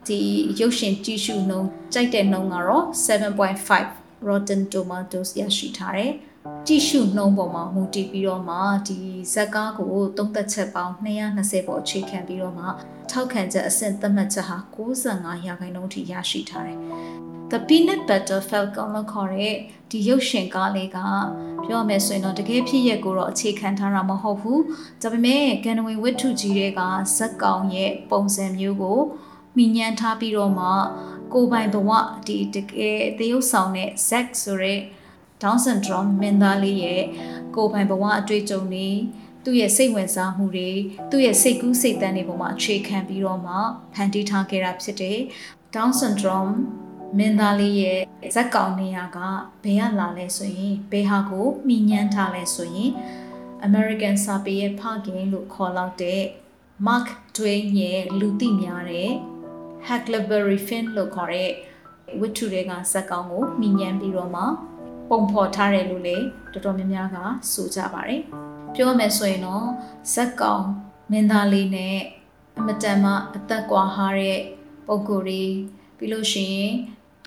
[0.07, 0.19] ဒီ
[0.59, 6.11] ရုပ်ရှင်ကြည့်ရှုနှုန်းကြိုက်တဲ့နှုန်းကတော့7.5 Rotten Tomatoes ရရှိထားတယ်။
[6.67, 8.57] ကြည့်ရှုနှုန်းပေါ်မှာမူတည်ပြီးတော့မှ
[8.87, 8.97] ဒီ
[9.33, 12.65] ဇက်ကားကိုသုံးသက်ချက်ပေါင်း220ပေါ်အခြေခံပြီးတော့မှ
[13.11, 16.79] ထောက်ခံချက်အဆင့်သတ်မှတ်ချက်ဟာ95ရာခိုင်နှုန်းထိရရှိထားတယ်။
[17.51, 19.55] The Peanut Butter Falcon လို့ခေါ်တဲ့
[19.91, 20.97] ဒီရုပ်ရှင်ကားလေးက
[21.65, 24.59] ပြောရမယ်ဆိုရင်တော့တကယ်ဖြစ်ရက်ကိုတော့အခြေခံထားတာမဟုတ်ဘူး။
[25.01, 26.81] ဒါပေမဲ့ကန်နဝင်ဝတ္ထုကြီးတွေက
[27.17, 28.99] ဇက်ကောင်ရဲ့ပုံစံမျိုးကို
[29.57, 30.67] မိညံထားပြီးတော့မှ
[31.33, 31.91] ကိုယ်ပိုင်ဘဝ
[32.27, 34.79] ဒီတကယ်သရုပ်ဆောင်တဲ့ Zack ဆိုတဲ့
[35.41, 37.03] Down syndrome မင်းသားလေးရဲ့
[37.55, 38.89] ကိုယ်ပိုင်ဘဝအတွေ့အကြုံတွေ
[39.43, 40.71] သူ့ရဲ့စိတ်ဝင်စားမှုတွေ
[41.11, 43.55] သူ့ရဲ့စိတ်ကူးစိတ်တမ်းတွေပေါ်မှာအခြေခံပြီးတော့မှ
[43.93, 45.19] ဖန်တီးထားခဲ့တာဖြစ်တယ်။
[45.75, 46.53] Down syndrome
[47.17, 48.01] မင်းသားလေးရဲ့
[48.35, 49.17] ဇက်ကောင်နေရာက
[49.63, 52.91] ဘယ်ကလာလဲဆိုရင်ဘယ်ဟာကိုမိညမ်းထားလဲဆိုရင်
[53.67, 56.21] American စာပေရဲ့ဖခင်လို့ခေါ်လောက်တဲ့
[56.87, 59.11] Mark Twain ရဲ့လူသိများတဲ့
[59.87, 61.51] Huckleberry Finn လို့ခေါ်တဲ့
[62.19, 64.43] ဝတ္ထုတွေကဇက်ကောင်ကိုမိညမ်းပြီးတော့မှ
[65.09, 66.17] ပုံဖော်ထားတယ်လို့လေ
[66.51, 67.17] တော်တော်များများက
[67.51, 68.21] ဆိုကြပါတယ်။
[68.73, 69.67] ပြောမယ်ဆိုရင်တော့
[70.13, 70.65] ဇက်ကောင်
[71.11, 71.97] မင်းသားလေးနဲ့
[72.59, 74.39] အမတန်မှအသက်ကွာဟာတဲ့
[74.87, 75.41] ပုံကိုယ်တွေ
[75.97, 76.73] ပြီးလို့ရှိရင်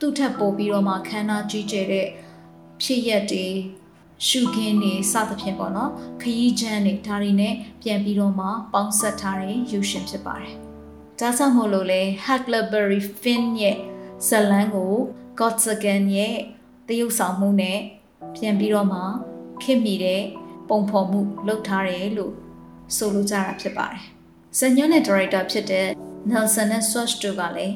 [0.01, 2.07] သူ့ထက်ပိုပြီးတော့မှခန္ဓာကြီးကျယ်တဲ့
[2.83, 3.47] ဖြစ်ရက်တွေ
[4.27, 10.55] ရှုခင်းနေစသဖြင့်ပေါ့နော်ခရီးချမ်းတွေဒါတွေနဲ့ပြန်ပြီးတော့မှပေါင်းဆက်ထားတဲ့ရုပ်ရှင်ဖြစ်ပါတယ်။
[11.19, 13.77] ဒါကြောင့်မို့လို့လေ Huckleberry Finn ရဲ့
[14.29, 14.95] ဇလန်းကို
[15.39, 16.37] Godsagan ရဲ့
[16.89, 17.79] တရုပ်ဆောင်မှုနဲ့
[18.37, 19.01] ပြန်ပြီးတော့မှ
[19.63, 20.23] ခင်မိတဲ့
[20.69, 22.33] ပုံဖော်မှုလုပ်ထားတယ်လို့
[22.97, 24.03] ဆိုလိုကြတာဖြစ်ပါတယ်။
[24.59, 25.87] ဇညွန်းနဲ့ဒါရိုက်တာဖြစ်တဲ့
[26.31, 27.75] Nelson နဲ့ Swash တို့ကလည်း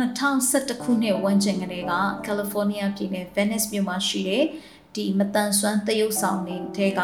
[0.00, 1.92] 2011ခုနှစ်ဝန်းကျင်ကလေးက
[2.24, 4.44] ကယ်လီဖိုးနီးယားပြည်နယ် Venice မြို့မှာရှိတဲ့
[4.94, 7.02] ဒီမတန်ဆွမ်းတရုပ်ဆောင်တွေထဲက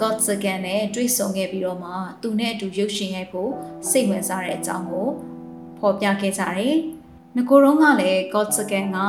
[0.00, 3.50] God's Again နဲ့တွေ့ဆုံခဲ့ပြီးတော့မှသူနဲ့အတူရုပ်ရှင်ရိုက်ဖို့
[3.90, 5.08] စိတ်ဝင်စားတဲ့အကြောင်းကို
[5.78, 6.76] ဖော်ပြခဲ့ကြတယ်။
[7.36, 9.00] ငကိုတော့ကလည်း God's Again က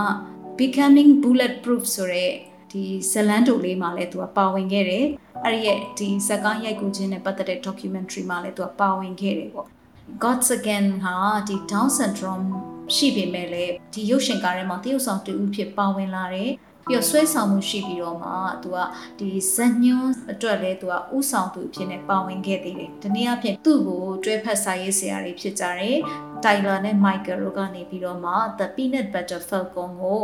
[0.59, 2.31] Becoming Bulletproof ဆိုတဲ့
[2.71, 5.05] ဒီဇလန်တိုလေးမှာလည်းသူကပါဝင်ခဲ့တယ်။
[5.43, 9.67] အဲ့ဒီရဲ့ဒီဇက်ကားရိုက်ကူခြင်းနဲ့ပတ်သက်တဲ့ documentary မှာလည်းသူကပါဝင်ခဲ့တယ်ပေါ့။
[10.23, 11.15] God's Again ဟာ
[11.47, 12.47] ဒီ Down syndrome
[12.95, 16.51] ရှိပေမဲ့လည်းဒီရုပ်ရှင်ကားထဲမှာတရုပ်ဆောင်တူဦးဖြစ်ပါဝင်လာတယ်
[16.87, 18.31] ပြီးတော့ဆွဲဆောင်မှုရှိပြီးတော့မှ
[18.63, 18.77] သူက
[19.19, 25.97] ဒီဇက်ညွန်းအတွက်လည်းသူကဥဆောင်သူအဖြစ်နဲ့ပါဝင်ခဲ့သေးတယ်။ဒီနေ့အဖြစ်သူ့ကိုတွဲဖက်စာရေးဆရာတွေဖြစ်ကြတယ်။
[26.43, 30.21] တိုင်လာနဲ့မိုက်ကယ်တို့ကနေပြီးတော့မှ The Peanut Butter Falcon ကို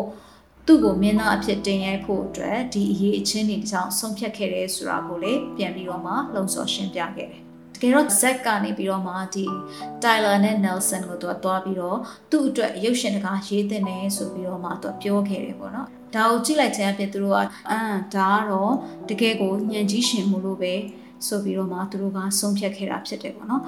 [0.68, 7.44] သူ့ကိုမင်းသားအဖြစ်တင်ရိုက်ဖို့အတွက်ဒီအရေးအချင်းတွေကြောင့်ဆုံးဖြတ်ခဲ့တယ်ဆိုတာကိုလည်းပြန်ပြီးတော့မှလုံဆော်ရှင်းပြခဲ့တယ်။
[7.82, 9.46] တကယ်တော့ Zack ကနေပြီးတော့မှဒီ
[10.04, 11.98] Tyler နဲ့ Nelson ကိုသူကတွားပြီးတော့
[12.32, 17.38] သူ့အတွက်ရုပ်ရှင်တကားရေးတင်တယ်ဆိုပြီးတော့မှသူကပြောခဲ့တယ်ပေါ့နော်ဒါကိုကြည့်လိုက်ခြင်းအပြင်သူတို့က
[17.72, 18.74] အမ်ဒါကတော့
[19.10, 20.74] တကယ်ကိုညံကြီးရှင်မှုလို့ပဲ
[21.28, 23.62] ဆိုပြီးတော့မှသူတို့ကဆုံးဖြတ်ခဲ့တာဖြစ်တယ်ပေါ့နော်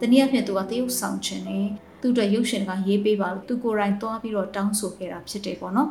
[0.00, 1.66] တနည်းအားဖြင့်သူကတရုပ်ဆောင်ခြင်းနဲ့
[2.00, 5.88] သူ့အတွက်ရုပ်ရှင်ကရေးပေးပါလို့သူကိုယ်တိုင်တွားပြီးတော့တောင်းဆိုခဲ့တာဖြစ်တယ်ပေါ့နော်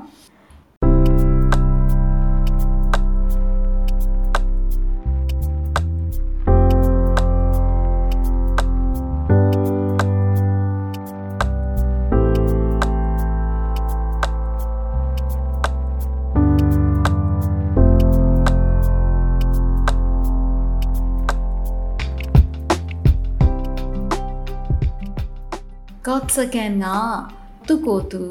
[26.30, 28.24] God second ကသူ့ကိုယ်သူ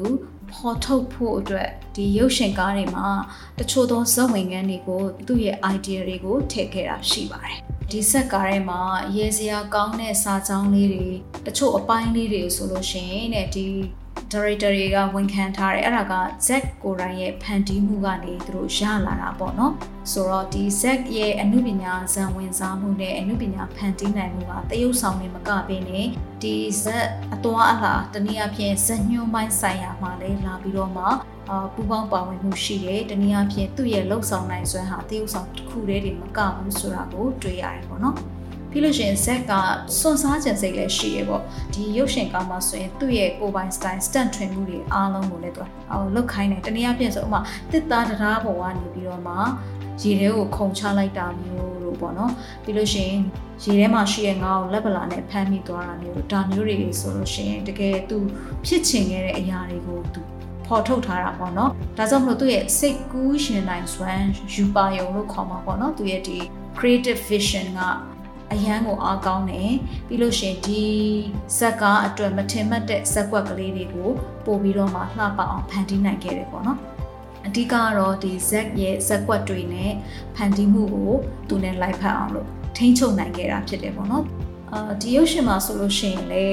[0.51, 3.07] ဖော်ထုတ်ဖို့အတွက်ဒီရုပ်ရှင်ကားတွေမှာ
[3.59, 7.57] တချို့သောဇက်ဝင်ငန်းတွေကိုသူ့ရဲ့ idea တွေကိုထည့်ခဲ့တာရှိပါတယ်
[7.91, 8.81] ဒီဆက်ကားထဲမှာ
[9.17, 11.07] ရေစရာကောင်းတဲ့စာကြောင်းလေးတွေ
[11.45, 13.65] တချို့အပိုင်းလေးတွေဆိုလို့ရှိရင်တဲ့ဒီ
[14.33, 16.15] director တွေကဝန်ခံထားတယ်အဲ့ဒါက
[16.47, 19.73] Zack ကိုရိုင်းရဲ့ဖန်တီးမှုကနေသူတို့ရလာတာပေါ့နော်
[20.11, 26.07] ဆိုတော့ဒီ Zack ရဲ့အမှုပညာဇံဝင်စားမှုနဲ့အမှုပညာဖန်တီးနိုင်မှုကတရုပ်ဆောင်နေမကဘဲနဲ့
[26.41, 31.05] ဒီ Zack အသွားအလာတနည်းအားဖြင့်ဇက်ညွှန်းပိုင်းဆိုင်ရာမှာလည်းလာပြီးတော့မှ
[31.49, 38.15] အာပူပေါင်းပါဝင်မှုရှိတယ်တနည်းအားဖြင့်သူ့ရဲ့လှုပ်ဆောင်နိုင်စွမ်းဟာတရုပ်ဆောင်တစ်ခုတည်းတင်မကဘူးဆိုတာကိုတွေ့ရတယ်ပေါ့နော်
[38.71, 39.51] ပြီးလို့ရှိရင်ဇက်က
[39.99, 41.41] စွန့်စားခြင်းစိတ်လည်းရှိရပေါ့
[41.73, 47.39] ဒီရုပ်ရှင်ကားမှာဆိုရင်သူ့ရဲ့ကိုယ်ပိုင် style stunt ထွင်မှုတွေအားလုံးကိုလည်းသူအော်လုတ်ခိုင်းတယ်တနည်းအားဖြင့်ဆိုဥမာ
[47.71, 49.35] တစ်သားတရားပေါ်ကနေပြီးတော့မှ
[50.01, 52.31] ရေထဲကိုခုန်ချလိုက်တာမျိုးလို့ပေါ့နော်
[52.63, 53.21] ပြီးလို့ရှိရင်
[53.63, 58.17] ရေထဲမှာရှိတဲ့ငါ့ကိုလက်ပလာနဲ့ဖမ်းမိသွားတာမျိုးလို့ဒါမျိုးတွေဆိုလို့ရှိရင်တကယ်သူ
[58.65, 60.21] ဖြစ်ချင်ခဲ့တဲ့အရာတွေကိုသူ
[60.65, 66.37] ဖော်ထုတ်ထားတာပေါ့နော်ဒါကြောင့်မလို့သူ့ရဲ့စိတ်ကူးရှင်နိုင်စွမ်းယူပါယုံလို့ခေါ်မှာပေါ့နော်သူရဲ့ဒီ
[66.77, 67.79] creative vision က
[68.53, 69.71] အရန်ကိုအားကောင်းတယ်
[70.07, 70.83] ပြီးလို့ရှရင်ဒီ
[71.57, 74.09] ဇက်ကအတွက်မထင်မှတ်တဲ့ဇက်ကွက်ကလေးတွေကို
[74.45, 76.79] ပို့ပြီးတော့မှလှပအောင်ဖန်တီးနိုင်ခဲ့တယ်ပေါ့နော်
[77.47, 79.91] အဓိကကတော့ဒီဇက်ရဲ့ဇက်ကွက်တွေနဲ့
[80.35, 81.11] ဖန်တီးမှုကို
[81.49, 84.25] သူနဲ့လိုက်ဖက်အောင်လို့ထိန်းချုပ်နိုင်ခဲ့တာဖြစ်တယ်ပေါ့နော်
[84.71, 86.45] အာဒီရုပ်ရှင်မှာဆိုလို့ရှိရင်လေ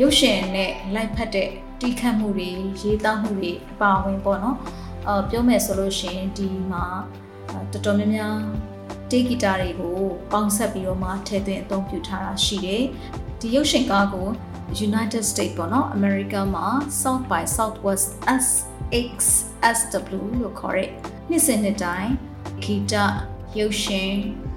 [0.00, 1.48] ရုပ်ရှင်နဲ့လိုက်ဖက်တဲ့
[1.80, 2.48] တီးခတ်မှုတွေ
[2.80, 4.56] ရေးသားမှုတွေအပါအဝင်ပေါ့နော်
[5.06, 6.84] အာပြောမယ်ဆိုလို့ရှိရင်ဒီမှာ
[7.72, 8.36] တော်တော်များများ
[9.10, 9.98] တေးဂီတာတွေကို
[10.32, 12.82] ပေါင်းဆက်ပြီးတော့မှထည့်သွင်းအသုံးပြုထားတာရှိတယ်။
[13.40, 14.28] ဒီရုပ်ရှင်ကားကို
[14.88, 16.66] United States ပေါ့နော် America မှာ
[17.00, 18.06] South by Southwest
[18.44, 20.88] SXSW လို့ခေါ်တဲ့
[21.30, 22.12] နှစ်စဉ်နှစ်တိုင်း
[22.64, 22.94] ဂီတ
[23.58, 24.10] ရုပ်ရှင်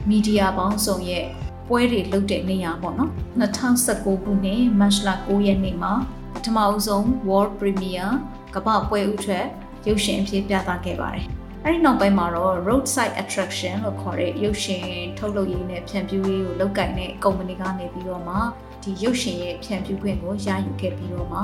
[0.10, 1.26] မီဒီယာပေါင်းစုံရဲ့
[1.68, 5.94] ပွဲတွေလုပ်တဲ့နေရာပေါ့နော်2019ခုနှစ်မတ်လ9ရက်နေ့မှာ
[6.34, 8.14] ပထမအဆုံး World Premiere
[8.56, 9.46] ကမ္ဘာပွဲဥထွက်
[9.88, 18.36] ရုပ်ရှင်အဖြစ်ပြသခဲ့ပါတယ် အဲ့ဒီနောက်ပိုင်းမှာတော့ roadside attraction လို့ခေါ်တဲ့ရုပ်ရှင်ထုတ်လုပ်ရေးနဲ့ဖြန့်ဖြူးရေးကိုလုပ်ကိုင်တဲ့ကုမ္ပဏီကနေပြီးတော့မှ
[18.84, 21.42] ဒီရုပ်ရှင်ရဲ့ဖြန့်ဖြူးခွင့်ကိုရယူခဲ့ပြီးတော့မှ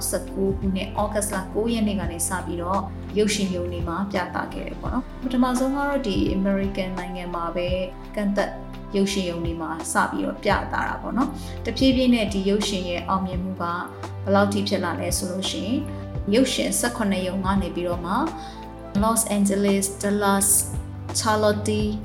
[0.00, 2.80] 2019ခုနှစ်ဩဂတ်လ9ရက်နေ့ကနေစပြီးတော့
[3.18, 7.68] ရုပ်ရှင်ရုံတွေမှာပြသခဲ့တယ်ပေါ့နော်ပထမဆုံးကတော့ဒီ American နိုင်ငံမှာပဲ
[8.14, 8.50] ကန့်သက်
[8.96, 11.28] ရုပ်ရှင်ရုံတွေမှာစပြီးတော့ပြသတာပေါ့နော်
[11.64, 13.80] တဖြည်းဖြည်းနဲ့ဒီရုပ်ရှင်ရဲ့အောင်မြင်မှုကဘယ်
[14.34, 15.78] လောက်ထိဖြစ်လာလဲဆိုလို့ရှိရင်
[16.34, 18.14] ရုပ်ရှင်18ရုံကနေပြီးတော့မှ
[18.94, 20.74] Los Angeles, Dallas,
[21.14, 21.98] Charlotte,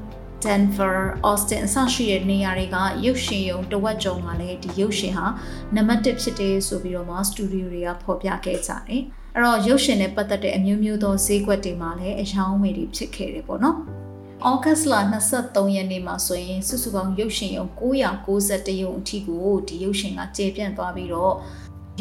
[0.45, 5.27] Denver, Austin အစရှိတဲ့နေရာတွေကရုပ်ရှင်ရုံတဝက်ကျော်မှာလည်းဒီရုပ်ရှင်ဟာ
[5.75, 9.01] နံပါတ်1ဖြစ်တယ်ဆိုပြီးတော့မှစတူဒီယိုတွေကဖော်ပြခဲ့ကြတယ်။
[9.35, 13.77] အဲ့တော့ရုပ်ရှင်နဲ့ပတ်သက်တဲ့အမျိုးမျိုးသောဈေးကွက်တွေမှာလည်းအယောင်းဝယ်တွေဖြစ်ခဲ့တယ်ပေါ့နော်။
[14.49, 14.93] ဩဂတ်လ
[15.31, 21.33] 23ရက်နေ့မှာဆိုရင်စုစုပေါင်းရုပ်ရှင်ရုံ991ရုံအထိကိုဒီရုပ်ရှင်ကကျေပြန့်သွားပြီးတော့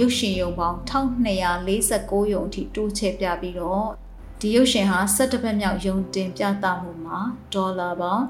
[0.00, 4.03] ရုပ်ရှင်ရုံပေါင်း1246ရုံအထိတိုးချဲ့ပြပြီးတော့
[4.46, 7.18] ဒီရုပ်ရှင်ဟာ17ဘက်မြောက်ယုံတင်ပြသမှုမှာ
[7.54, 8.26] ဒေါ်လာပေါင်း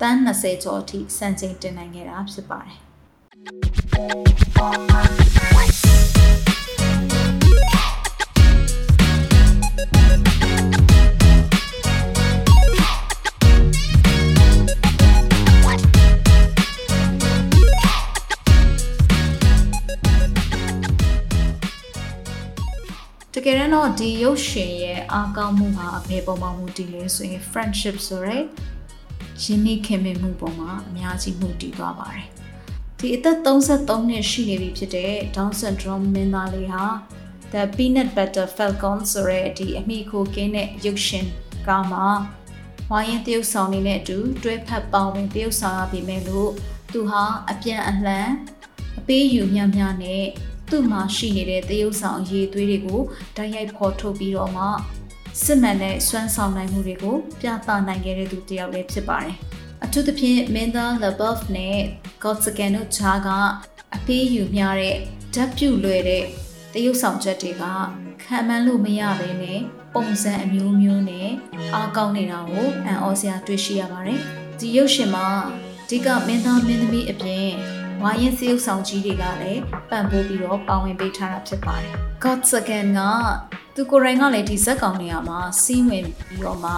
[0.00, 2.76] တန်း20ကျော်အထိစံချိန်တင်နိုင်ခဲ့တာဖြစ်ပါတယ်
[23.48, 28.36] ကယ်တော့ဒီရုပ်ရှင်ရဲ့အားကောင်းမှုဟာဘယ်ပုံမှန်မူတည်လဲဆိုရင် friendship ဆိုရဲ
[29.42, 32.26] ရင်းနှီးခင်မင်မှုပုံမှာအများကြီးမှုတည်သွားပါတယ်
[32.98, 36.84] ဒီအသက်33နှစ်ရှိနေပြီဖြစ်တဲ့ Down syndrome မင်းသားလေးဟာ
[37.52, 41.26] The Peanut Butter Falcon ဆိုရဲဒီအမိခိုကင်းတဲ့ရုပ်ရှင်
[41.66, 42.06] ကားမှာ
[42.90, 46.50] ဝိုင်းရင်တရုပ်ဆောင်နေတဲ့အတူတွဲဖက်ပေါဝင်တရုပ်ဆောင်ရပြီမဲ့လို့
[46.92, 48.28] သူဟာအပြန်အလှန်
[48.98, 50.24] အပေးယူညံ့ညံ့နဲ့
[50.70, 53.00] သူ့မှာရှိနေတဲ့တရုပ်ဆောင်အရေးသွေးတွေကို
[53.36, 54.64] တိုက်ရိုက်ဖော်ထုတ်ပြီးတော့မှ
[55.44, 59.36] စစ်မှန်တဲ့စွမ်းဆောင်နိုင်မှုတွေကိုပြသနိုင်ခဲ့တဲ့သူတစ်ယောက်လည်းဖြစ်ပါတယ်။
[59.84, 61.78] အအထူးသဖြင့်မင်းသား LaBeouf နဲ့
[62.22, 63.28] Gotskin တို့ဂျာက
[63.96, 64.96] အပေးယူမျှတဲ့
[65.34, 66.24] ဓာတ်ပြုလွယ်တဲ့
[66.72, 67.64] တရုပ်ဆောင်ချက်တွေက
[68.22, 69.60] ခံမှန်းလို့မရဘဲနဲ့
[69.94, 71.28] ပုံစံအမျိုးမျိုးနဲ့
[71.74, 74.20] အားကောင်းနေတာကိုအံ့ဩစရာတွေ့ရှိရပါတယ်။
[74.58, 75.28] ဒီရုပ်ရှင်မှာ
[75.88, 77.50] ဒီကမင်းသားမင်းသမီးအပြင်
[78.02, 83.00] ဝါရင်စရုပ်ဆောင်ကြီးတွေကလည်းပံ့ပိုးပြီးတော့ပါဝင်ပေးထားတာဖြစ်ပါတယ်။ Gotskin က
[83.74, 86.72] သူကိုယ်တိုင်ကလည်းဒီဇက်ကောင်နေရာမှာစီးဝင်ပြီးတော့မှ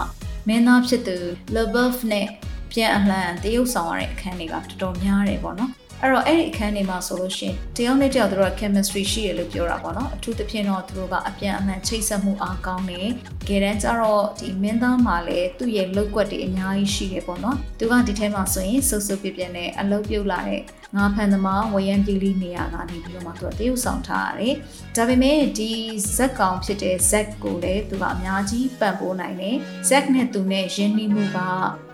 [0.49, 1.17] မင်းသားဖြစ်သူ
[1.55, 2.27] LaBeouf နဲ့
[2.73, 13.09] ပြန်အလှန်တရုပ်ဆောင်ရတဲ့အခန်းတွေကတော်တော်များတယ်ပေါ့နော်အဲ့တော့အဲ့ဒီအခန်းတွေမှာဆိုလို့ရှိရင်တယောက်နဲ့တယောက်သူတို့က chemistry ရှိတယ်လို့ပြောတာပေါ့နော်အထူးသဖြင့်တော့သူတို့ကအပြန်အလှန်ချိတ်ဆက်မှုအားကောင်းတယ်။
[13.49, 20.63] ကြတဲ့ကြတော့ဒီမင်းသားမှာလည်းသူ့ရဲ့လောက်ကွက်တွေအများကြီးရှိတယ်ပေါ့နော်။သူကဒီထဲမှာဆိုရင်စုပ်စုပ်ပြပြနဲ့အလုပ်ပြုတ်လာတဲ့
[20.97, 24.55] ငါဖန်သမားဝရမ်းပြည်လေးနေရာကနေပြီးတော့မှသူကတရုပ်ဆောင်ထားရတယ်။
[24.97, 25.71] ဒါပေမဲ့ဒီ
[26.17, 29.57] ဇက်ကောင်ဖြစ်တဲ့ဇက်ကိုလည်းသူကအများကြီးပံ့ပိုးနိုင်တယ်။
[29.89, 31.39] ဇက်နဲ့သူနဲ့ရင်းနှီးမှုက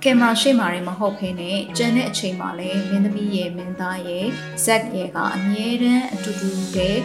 [0.04, 4.26] ကင်မရာရှေ့မှာလည်းမဟုတ်ဘဲနဲ့ကျန်တဲ့အချိန်မှာလည်းမင်းသမီးရဲ့မင်းသားရဲ့
[4.64, 7.02] ဇက်ရဲ့ကအမြဲတမ်းအတူတူတည်း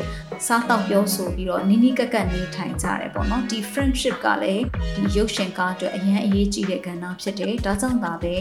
[0.47, 4.63] စားတော့ပြောဆိုပြီးတော့နီးနီးကပ်ကပ်နေထိုင်ကြတယ်ပေါ့နော်ဒီ friendship ကလည်း
[4.95, 8.35] ဒီရုပ်ရှင်ကားအတွက်အရန်အရေးကြီးတဲ့ကဏ္ဍဖြစ်တယ်ဒါကြောင့်ဒါပဲ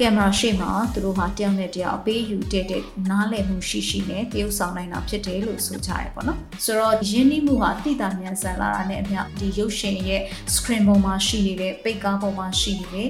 [0.00, 10.22] ကင်မရာရှေ့မှာသူတို့ဟာတယောက်နဲ့တယောက်အပေးယူတဲ့တဲ့နားလည်မှုရှိရှိနဲ့တရုပ်ဆောင်နိုင်တာဖြစ်တယ်လို့ဆိုကြတယ်ပေါ့နော်ဆိုတော့ယဉ်နှီးမှုဟာတိတာမြန်ဆန်လာတာနဲ့အမျှဒီရုပ်ရှင်ရဲ့
[10.54, 13.08] screen ပေါ်မှာရှိနေတဲ့ပိတ်ကားပေါ်မှာရှိနေတဲ့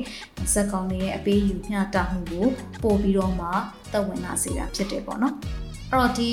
[0.52, 2.46] ဇက်ကောင်တွေရဲ့အပေးယူမျှတမှုကို
[2.82, 3.48] ပို့ပြီးတော့မှ
[3.92, 5.34] သက်ဝင်လာစေတာဖြစ်တယ်ပေါ့နော်
[5.90, 6.30] အဲ့တော့ဒီ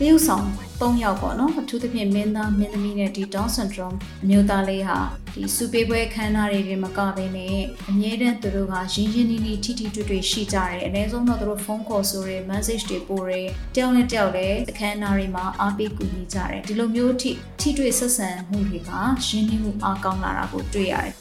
[0.00, 0.46] တရုပ်ဆောင်
[0.80, 4.98] ၃ယောက်ပေါ့နော်အထူးသဖြင့်မင်းသားမင်းသမီးနဲ့ဒီ Down syndrome အမျိုးသားလေးဟာ
[5.34, 7.56] ဒီစူပေးပွဲခန်းနာတွေတွေမကဘဲနဲ့
[7.90, 17.30] အမြဲတမ်းသူတို့ကရင်းရင်းနှီးနှီးထိထိတွေ့တွေ့ရှိကြတယ်အနည်းဆုံးတော့သူတို့ဖုန်းခေါ်ဆိုတယ် message တွေပို့တယ်တယောက်နဲ့တယောက်လည်းအခမ်းအနားတွေမှာအားပေးကူညီကြတယ်ဒီလိုမျိုးထိ
[17.60, 18.90] ထိတွေ့ဆက်ဆံမှုတွေက
[19.26, 21.14] ရင်းနှီးမှုအားကောင်းလာတာကိုတွေ့ရတယ်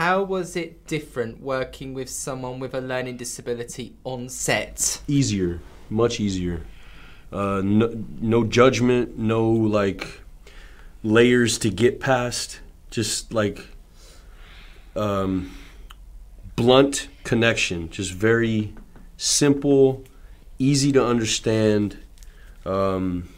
[0.00, 4.76] How was it different working with someone with a learning disability on set?
[5.18, 5.52] Easier,
[6.00, 6.58] much easier.
[7.31, 10.21] Uh, no, no judgment, no like
[11.03, 12.59] layers to get past.
[12.91, 13.59] Just like
[14.95, 15.51] um,
[16.55, 17.89] blunt connection.
[17.89, 18.73] Just very
[19.17, 20.03] simple,
[20.59, 21.97] easy to understand.
[22.65, 23.29] Um,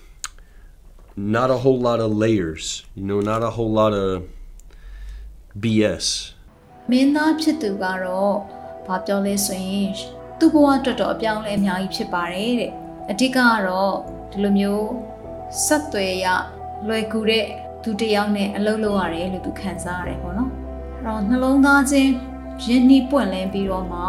[1.15, 2.85] not a whole lot of layers.
[2.95, 4.27] You know, not a whole lot of
[5.59, 6.33] BS.
[6.91, 8.35] မင်းသားဖြစ်သူကတော့
[8.87, 9.89] ဘာပြောလဲဆိုရင်
[10.39, 12.71] သူ့ဘဝတော်တော်အပြောင်းလဲအများကြီးဖြစ်ပါတယ်တဲ့
[13.10, 13.94] အဓိကကတော့
[14.30, 14.86] ဒီလိုမျိုး
[15.64, 16.26] ဆက်သွယ်ရ
[16.88, 17.46] လွယ်ကူတဲ့
[17.82, 20.50] သူတစ်ယောက်နဲ့အလုပ်လုပ်ရတယ်လို့သူခံစားရတယ်ပေါ့နော်
[20.96, 22.12] အဲ့တော့နှလုံးသားချင်း
[22.64, 24.00] ရင်းနှီးပွင့်လင်းပြီးတော့မှ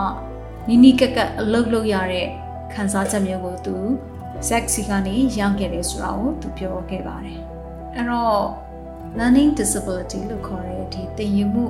[0.68, 2.28] နီးနီးကက်ကက်အလုပ်လုပ်ရတဲ့
[2.74, 3.76] ခံစားချက်မျိုးကိုသူ
[4.48, 7.40] ဇက်စီကနေရခဲ့တယ်ဆိုတာကိုသူပြောခဲ့ပါတယ်
[7.96, 8.44] အဲ့တော့
[9.18, 11.66] learning disability လို့ခေါ်တဲ့ဒီသင်ယူမှု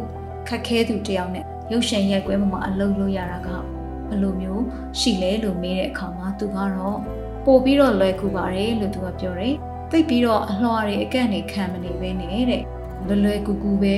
[0.47, 3.49] ခက်ခဲသူတယောက်နဲ့ရုပ်ရှင်ရိုက်ကွဲမှာအလုပ်လုပ်ရတာက
[4.13, 4.63] ဘယ်လိုမျိုး
[4.99, 6.99] ရှိလဲလို့မေးတဲ့အခါမှာသူကတော့
[7.45, 9.55] ပို့ပြီးတော့လွယ်ကူပါတယ်လို့သူကပြောတယ်။
[9.91, 12.61] သိပြီးတော့အလှော်တွေအကန့်နေခံမနေပဲနဲ့တဲ့။
[13.07, 13.97] လွယ်လွယ်ကူကူပဲ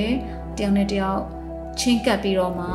[0.56, 1.22] တယောက်နဲ့တယောက်
[1.80, 2.68] ချင်းကပ်ပြီးတော့မှ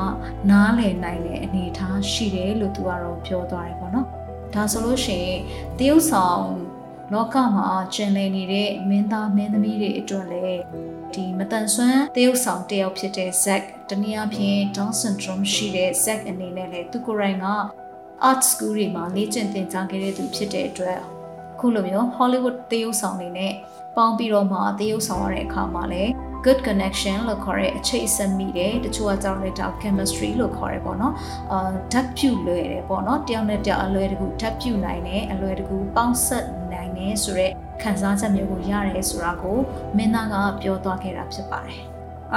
[0.50, 4.08] နားလည်နိုင်တဲ့အနေအထားရှိတယ်လို့သူကတော့ပြောသွားတယ်ပေါ့နော်။
[4.54, 5.40] ဒါဆိုလို့ရှိရင်
[5.78, 6.46] တရုတ်ဆောင်
[7.14, 10.62] လောကမှာကျင်လည်နေတဲ့မင်းသားမင်းသမီးတွေအတွက်လည်း
[11.16, 17.48] ဒီမတန်ဆွမ်းတရုတ်ဆောင်တယောက်ဖြစ်တဲ့ Zack တနည်းအားဖြင့် Down syndrome ရှိတဲ့ Zack အနေနဲ့လည်းသူကိုယ်တိုင်က
[18.30, 21.00] art school တွေမှာလေ့ကျင့်သင်ကြားခဲ့တဲ့သူဖြစ်တဲ့အတွက်
[21.60, 23.54] ခုလိုမျိုး Hollywood တရုတ်ဆောင်တွေနဲ့
[23.98, 26.12] ပေါင်းပြီးတော့မှတရုတ်ဆောင်ရတဲ့အခါမှာလည်း
[26.46, 31.14] good connection လို့ခေါ်တဲ့အချိတ်အဆက်မိတယ်တချို့ကကြောင့်လည်းဒါ chemistry လို့ခေါ်တယ်ပေါ့နော်
[31.52, 36.46] အာဓာတ်ပြုလွယ်တယ်ပေါ့နော်တယောက်နဲ့တယောက်အလွယ်တကူဓာတ်ပြုနိုင်တယ်အလွယ်တကူပေါင်းဆက်
[36.98, 39.58] နိုင်တယ်ဆိုတော့ခံစားချက်မျိုးကိုရတယ်ဆိုတာကို
[39.98, 41.82] မင်းသားကပြောသွားခဲ့တာဖြစ်ပါတယ်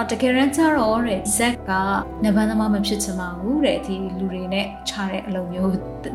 [0.01, 1.71] အတကယ်ရန်ကျတော့တဲ့ဇက်က
[2.25, 5.73] နဗန်းသမားမဖြစ်ချင်ပါဘူးတဲ့ဒီလူတွေနဲ့ခြားတဲ့အလုပ်မျိုး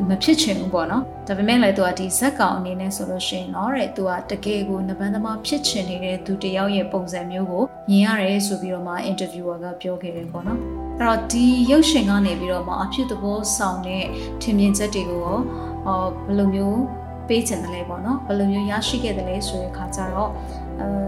[0.08, 10.60] မဖြစ်ချင်ဘူးပေါ့နော်ဒါပေမဲ့လည်းသူကဒီဇက်ကောင်အနေနဲ့ဆိုလို့ရှိရင်တော့တဲ့သူကတကယ်ကိုနဗန်းသမားဖြစ်ချင်နေတဲ့သူတယောက်ရဲ့ပုံစံမျိုးကိုမြင်ရတယ်ဆိုပြီးတော့မှ interviewer ကပြောခဲ့တယ်ပေါ့နော်
[10.98, 14.04] အဲ့တော့ဒီရုပ်ရှင်ကနေပြီးတော့မှအဖြစ်သဘောဆောင်တဲ့
[14.42, 15.38] ထင်မြင်ချက်တွေကိုရော
[15.86, 16.80] အော်ဘယ်လိုမျိုး
[17.28, 20.30] ပေးချင်တယ်လဲပေါ့နော်ဘယ်လိုမျိုးရရှိခဲ့တယ်လဲဆိုတဲ့အခါကျတော့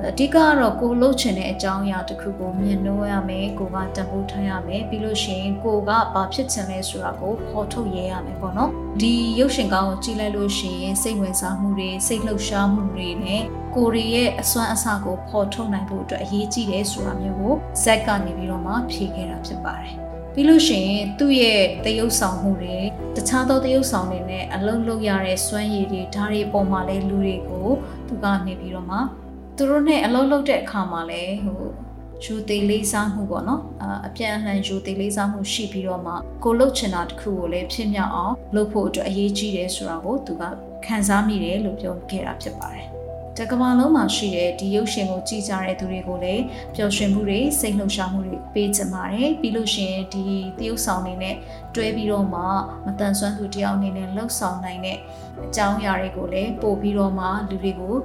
[0.09, 8.71] အဓိကကတော့ကိုလှုပ်ချင်တဲ့အကြောင်းအရာတစ်ခုကိုမြင်နှိုးရမယ်ကိုကတံပိုးထားရမယ်ပြီးလို့ရှိရင်ကိုကဘာဖြစ်ချင်လဲဆိုတာကိုဖော်ထုတ်ရဲရမယ်ပေါ့နော်
[9.01, 13.43] ဒီရုပ်ရှင်ကောင်းကိုကြည့်လိုက်လို့ရှိရင်စိတ်ဝင်စားမှုတွေစိတ်လှုပ်ရှားမှုတွေနဲ့
[13.75, 22.79] ကိုရီရဲ့အစွမ်းအစကိုဖော်ထုတ်နိုင်ဖို့အတွက်အရေးကြီးတယ်ဆိုတာမျိုးကိုဇက်ကနေပြီးတော့မှဖြေခဲ့တာဖြစ်ပါတယ် ပြီးလို့ရှိရင်သူ့ရဲ့တရုပ်ဆောင်မှုတွေ
[23.17, 27.69] တခြားသောတရုပ်ဆောင်တွေနဲ့အလုံးလုံးရတဲ့စွမ်းရည်တွေဓာတ်တွေပုံမှာလဲလူတွေကို
[28.09, 28.99] သူကနေပြီးတော့မှ
[29.57, 31.63] သူတို့နဲ့အလုံးလုံးတဲ့အခါမှာလဲဟို
[32.25, 36.13] ယူသေးလေးစားမှုပေါ့နော်အာအပြန်အလှန်ယူသေးလေးစားမှုရှိပြီးတော့မှ
[36.45, 40.43] ကိုလှုပ်ချင်တာတစ်ခုကိုလည်းဖြစ်မြောက်အောင်လုပ်ဖို့အတွက်အရေးကြီးတယ်ဆိုတာကိုသူက
[40.87, 42.92] ခံစားမိတယ်လို့ပြောခဲ့တာဖြစ်ပါတယ်
[43.39, 50.25] တကဘာလုံးမှာရှိတဲ့ဒီရုပ်ရှင်ကိုကြည့်ကြတဲ့သူတွေကိုလည်းပျော်ရွှင်မှုတွေစိတ်လှုပ်ရှားမှုတွေပေးချင်ပါတယ်ပြီးလို့ရှိရင်ဒီ
[50.59, 51.37] တရုပ်ဆောင်တွေနဲ့
[51.75, 52.41] တွဲပြီးတော့မှ
[52.85, 54.99] မတန်ဆွမ်းသူတယောက်အနေနဲ့လှုပ်ဆောင်နိုင်တဲ့
[55.45, 57.97] အကြောင်းအရာတွေကိုလည်းပို့ပြီးတော့မှလူတွေကို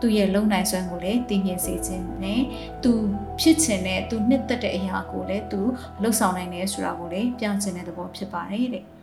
[0.00, 2.42] သူ့ရဲ့လုံနိုင်စွမ်းကိုလည်းသိမြင်စေခြင်းနဲ့
[2.82, 2.92] သူ
[3.40, 5.60] ဖြစ်ချင်တဲ့သူနှစ်သက်တဲ့အရာကိုလည်းသူ
[6.02, 8.97] လှုပ်ဆောင်နိုင်တယ်ဆိုတာကိုလည်းပြချင်တဲ့သဘောဖြစ်ပါတယ်တဲ့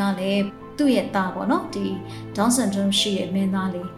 [0.00, 0.42] ကလည်း
[0.78, 1.86] သူ့ရဲ့သားပေါ့နော်ဒီ
[2.36, 3.88] Down syndrome ရှိတဲ့မင်းသားလေး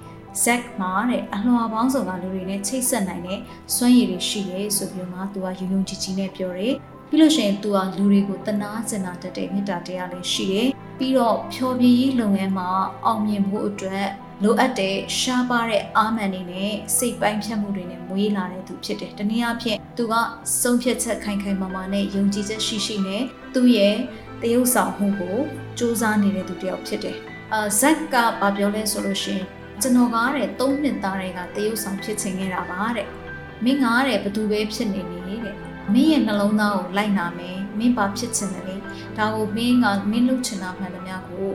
[0.44, 3.40] Zack မှာတဲ့အလွှာပေါင်းစုံကလူတွေနဲ့ချိတ်ဆက်နိုင်တဲ့
[3.74, 6.74] စွမ်းရည်တွေရှိတယ်ဆိုပြီးတော့မှသူကယုံယုံကြည်ကြည်နဲ့ပြောတယ်
[7.08, 12.68] ပြီးလို့ရှိရင်သူကလူတွေကိုတနာကျင်နာတတ်တဲ့မေတ္တာတရားလေးရှိတယ်ပြီးတော့ဖြောပြရေးလုပ်ငန်းမှာ
[13.04, 14.08] အောင်မြင်ဖို့အတွက်
[14.42, 20.14] လိုအပ်တဲ့ရှားပါတဲ့အာမန်တွေနဲ့စိတ်ပိုင်းဖြတ်မှုတွေနဲ့မွေးလာတဲ့သူဖြစ်တယ်။တနည်းအားဖြင့်သူက
[20.60, 23.22] ဆုံးဖြတ်ချက်ခိုင်ခိုင်မာမာနဲ့ယုံကြည်ချက်ရှိရှိနဲ့
[23.54, 23.96] သူ့ရဲ့
[24.42, 25.38] တရုပ်ဆောင်မှုကို
[25.78, 27.16] စူးစမ်းနေတဲ့သူတစ်ယောက်ဖြစ်တယ်။
[27.54, 29.46] အာဇက်ကဘာပြောလဲဆိုလို့ရှိရင်
[29.82, 33.06] ကျွန်တော်ကတဲ့၃နှစ်သားတွေကတရုပ်ဆောင်ဖြစ်ချင်ခဲ့တာပါတဲ့။
[33.64, 35.56] မင်းကတဲ့ဘသူပဲဖြစ်နေနေတဲ့။
[35.94, 38.76] မင်းရဲ့နှလုံးသားကိုလိုက်နာမယ်။မင်းဘာဖြစ်ချင်တယ်လဲ။
[39.18, 41.48] ဒါကိုမင်းကမင်းလုပ်ချင်တာမှန်သမျှကို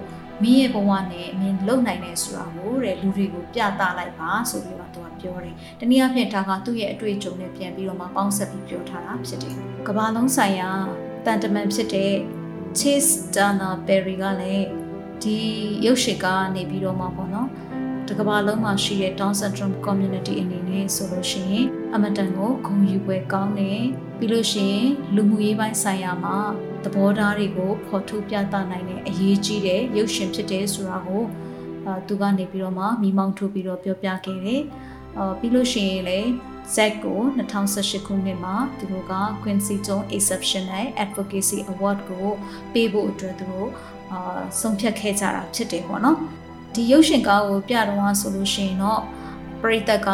[0.43, 9.55] မင်းရဲ့ဘဝနဲ့မင်းလုံနိုင်တယ်ဆိုတာကိုတဲ့လူတွေကိုပြသလိုက်ပါဆိုပြီးတော့သူကပြောတယ်။တနည်းအားဖြင့်ဒါကသူ့ရဲ့အတွေ့အကြုံနဲ့ပြန်ပြီးတော့မှပေါင်းဆက်ပြီးပြောထားတာဖြစ်တယ်။
[9.87, 10.71] ကမ္ဘာလုံးဆိုင်ရာ
[11.25, 12.13] တန်တမန်ဖြစ်တဲ့
[12.79, 14.67] Chase Dana Perry ကလည်း
[15.21, 15.37] ဒီ
[15.85, 17.49] ရုပ်ရှင်ကနေပြီးတော့မှပေါ့နော်
[18.07, 23.81] တကမ္ဘာလုံးမှာရှိတဲ့ Down syndrome community အနေနဲ့ဆိုလို့ရှိရင်အမတန်ကိုဂုဏ်ယူပွဲကောင်းတယ်
[24.19, 26.37] ပြီးလို့ရှိရင်လူမှုရေးပိုင်းဆိုင်ရာမှာ
[26.83, 31.23] သဘောထားတွေကိုဖော်ထုတ်ပြသနိုင်တဲ့အရေးကြီးတဲ့ရုပ်ရှင်ဖြစ်တယ်ဆိုတာကို
[31.85, 34.61] အာသူကနေပြီးတော့မှမိမောင်းထုတ်ပြီးတော့ပြောပြခဲ့တယ်
[35.17, 36.29] အာပြီးလို့ရှိရင်လည်း
[36.73, 42.27] Zack ကို2018ခုနှစ်မှာသူတို့က Quincy Jones Exceptional Advocacy Award ကို
[42.73, 43.69] ပေးဖို့အတွက်သူတို့
[44.11, 46.17] အာဆုံးဖြတ်ခဲ့ကြတာဖြစ်တယ်ပေါ့နော်
[46.73, 49.01] ဒီရုပ်ရှင်ကားကိုပြတော့ဆိုလို့ရှိရင်တော့
[49.61, 50.09] ပရိသတ်က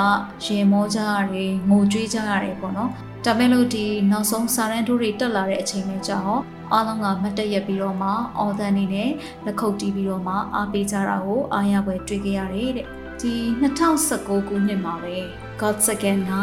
[0.45, 2.89] ရင်မောကြရတယ်ငိုကြွေးကြရတယ်ပေါ့နော်
[3.25, 6.39] ဒါပေမဲ့လို့ဒီနောက်ဆုံးစာရန်တို့တွေတက်လာတဲ့အချိန်လေးကြာဟော
[6.73, 9.11] အားလုံးကမတ်တက်ရက်ပြီးတော့မှအော်ဒန်နေနဲ့
[9.45, 12.87] လက်ခုပ်တီးပြီးတော့မှအားပေးကြတာကိုအားရပွဲတွေ့ခဲ့ရတယ်တဲ့
[13.21, 13.33] ဒီ
[13.87, 15.17] 2019ခုနှစ်မှာပဲ
[15.61, 16.33] God Second က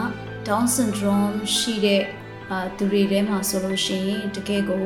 [0.46, 2.02] Down syndrome ရှိတဲ့
[2.50, 4.85] အာသူတွေထဲမှာဆိုလို့ရှိရင်တကယ်ကို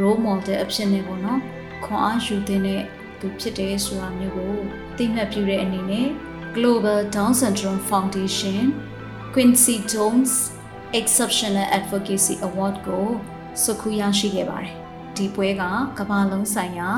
[0.00, 1.40] role model အဖြစ်နဲ့ပေါ့နော်
[1.84, 2.82] ခွန်အားယူတဲ့
[3.20, 4.54] သူဖြစ်တယ်ဆိုတာမျိုးကို
[4.96, 6.08] သိမှတ်ပြုတဲ့အနေနဲ့
[6.56, 8.62] Global Down Syndrome Foundation
[9.34, 10.32] Quincy Jones
[11.00, 13.08] Exceptional Advocacy Award ကို
[13.62, 14.76] စုခုရရှိခဲ့ပါတယ်
[15.16, 15.62] ဒီပွဲက
[15.98, 16.90] ကမ္ဘာလုံးဆိုင်ရာ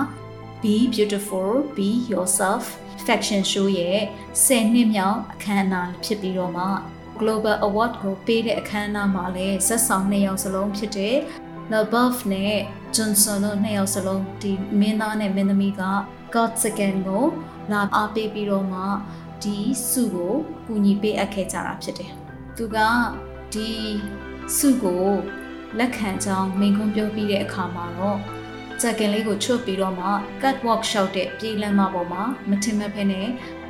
[0.62, 2.64] Be Beautiful Be Yourself
[3.08, 4.00] Faction Show ရဲ့
[4.44, 6.66] 10နှစ်မြောက်အခမ်းအနားဖြစ်ပြီးတော့မှ
[7.20, 11.16] Global Award ကိုပေးတဲ့အခမ်းအနားမှာလည်းဇက်ဆောင်နှစ်ယောက်စလုံးဖြစ်တဲ့
[11.72, 12.54] LaBeouf နဲ့
[12.94, 15.82] Johnson တို့နှစ်ယောက်စလုံးဒီမင်းသားနဲ့မင်းသမီးက
[16.34, 17.24] God Second ကို
[17.72, 18.80] လာအားပေးပြီးတော့မှ
[19.42, 19.56] ဒီ
[19.90, 20.34] စုကို
[20.66, 22.12] ကူညီပေးအပ်ခဲ့ကြတာဖြစ်တယ်။
[22.56, 22.76] သူက
[23.54, 23.70] ဒီ
[24.56, 25.06] စုကို
[25.78, 28.18] လက်ခံကြောင်းမိန်ခွန်းပြောပြီးတဲ့အခါမှာတော့
[28.80, 30.08] ဂျက်ကင်လေးကိုချွတ်ပြီးတော့မှ
[30.42, 33.28] catwalk လျှောက်တဲ့ပြေးလမ်းမပေါ်မှာမထင်မဲ့ဖဲနဲ့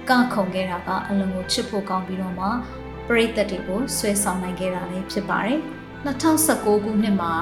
[0.08, 2.46] ကခုန်ခဲ့တာကအလုံးကိုချစ်ဖို့ကောင်းပြီးတော့မှ
[3.08, 5.58] ပရိသတ်တွေကိုဆွဲဆောင်နိုင်ခဲ့တာလည်းဖြစ်ပါတယ်
[6.04, 7.34] 2019ခုနှစ်မှာ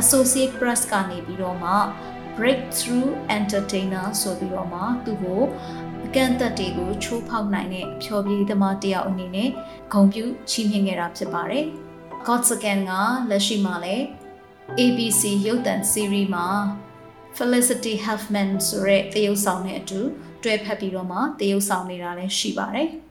[0.00, 1.72] Associate Press ကနေပြီးတော့မှ
[2.36, 5.42] Breakthrough Entertainer ဆိုပြီးတော့မှသူ့ကို
[6.06, 9.50] အကန့်အသတ်တွေကိုချိုးဖောက်နိုင်တဲ့ဖြောပြသမားတယောက်အနေနဲ့
[9.92, 11.64] ဂုဏ်ပြုချီးမြှင့်ခဲ့တာဖြစ်ပါတယ်။
[12.26, 12.92] Godsagan က
[13.30, 14.04] လက်ရှိမှာလည်း
[14.81, 16.47] ABC ရုပ်သံ series မှာ
[17.37, 19.99] Felicity Huffman ဆိုတဲ့သရုပ်ဆောင်နဲ့အတူ
[20.43, 22.89] တွဲဖက်ပြီးတော့မှသရုပ်ဆောင်နေတာလည်းရှိပါတယ်။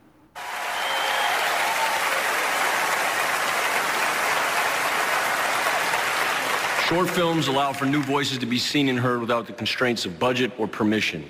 [6.89, 10.11] Short films allow for new voices to be seen and heard without the constraints of
[10.27, 11.21] budget or permission.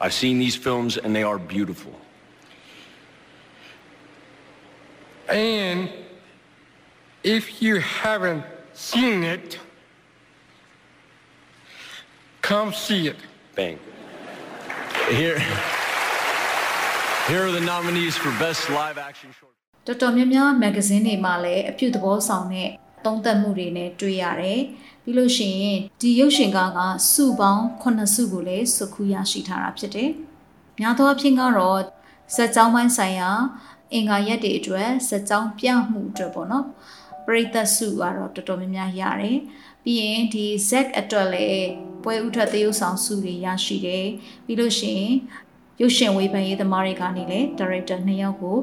[0.00, 1.94] I've seen these films and they are beautiful.
[5.28, 5.90] And
[7.22, 9.59] if you haven't seen it,
[12.41, 13.17] come see it.
[13.55, 13.79] Bang.
[15.09, 15.39] Here,
[17.27, 19.51] here are the nominees for Best Live Action Short.
[19.87, 22.69] တော်တော်များများမဂ္ဂဇင်းတွေမှာလည်းအပြုသဘောဆောင်တဲ့
[23.05, 24.61] သုံးသပ်မှုတွေနဲ့တွေ့ရတယ်
[25.03, 26.79] ပြီးလို့ရှိရင်ဒီရုပ်ရှင်ကားက
[27.11, 30.11] စုပေါင်း9စုကိုလည်းစုခုရရှိထားတာဖြစ်တယ်
[30.79, 31.79] များသောအားဖြင့်ကတော့
[32.35, 33.29] စက်ကြောင်းပိုင်းဆိုင်ရာ
[33.93, 36.65] အင်္ဂါရက်တွေအတွက်စက်ကြောင်းပြမှုအတွက်ပေါ့နော်
[37.25, 39.39] ပရိသတ်စုကတော့တော်တော်များများရတယ်
[39.83, 41.67] ပြီးရင်ဒီ Zack အတွက်လည်း
[42.03, 44.07] ပွဲဥထသရုပ်ဆောင်စုတွေရရှိတယ်
[44.45, 45.13] ပြီးလို့ရှိရင်
[45.81, 48.57] ရုပ်ရှင်ဝေဖန်ရေးသမားတွေကနေလည်း director နှစ်ယောက်ကို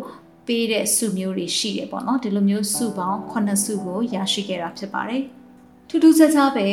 [0.46, 5.24] ပေးတဲ့စုမျိုးတွေရှိတယ်ပေါ့နော်ဒီလိုမျိုးစုပေါင်း9စုကိုရရှိခဲ့တာဖြစ်ပါတယ်
[5.88, 6.66] ထူးထူးခြားခြားပဲ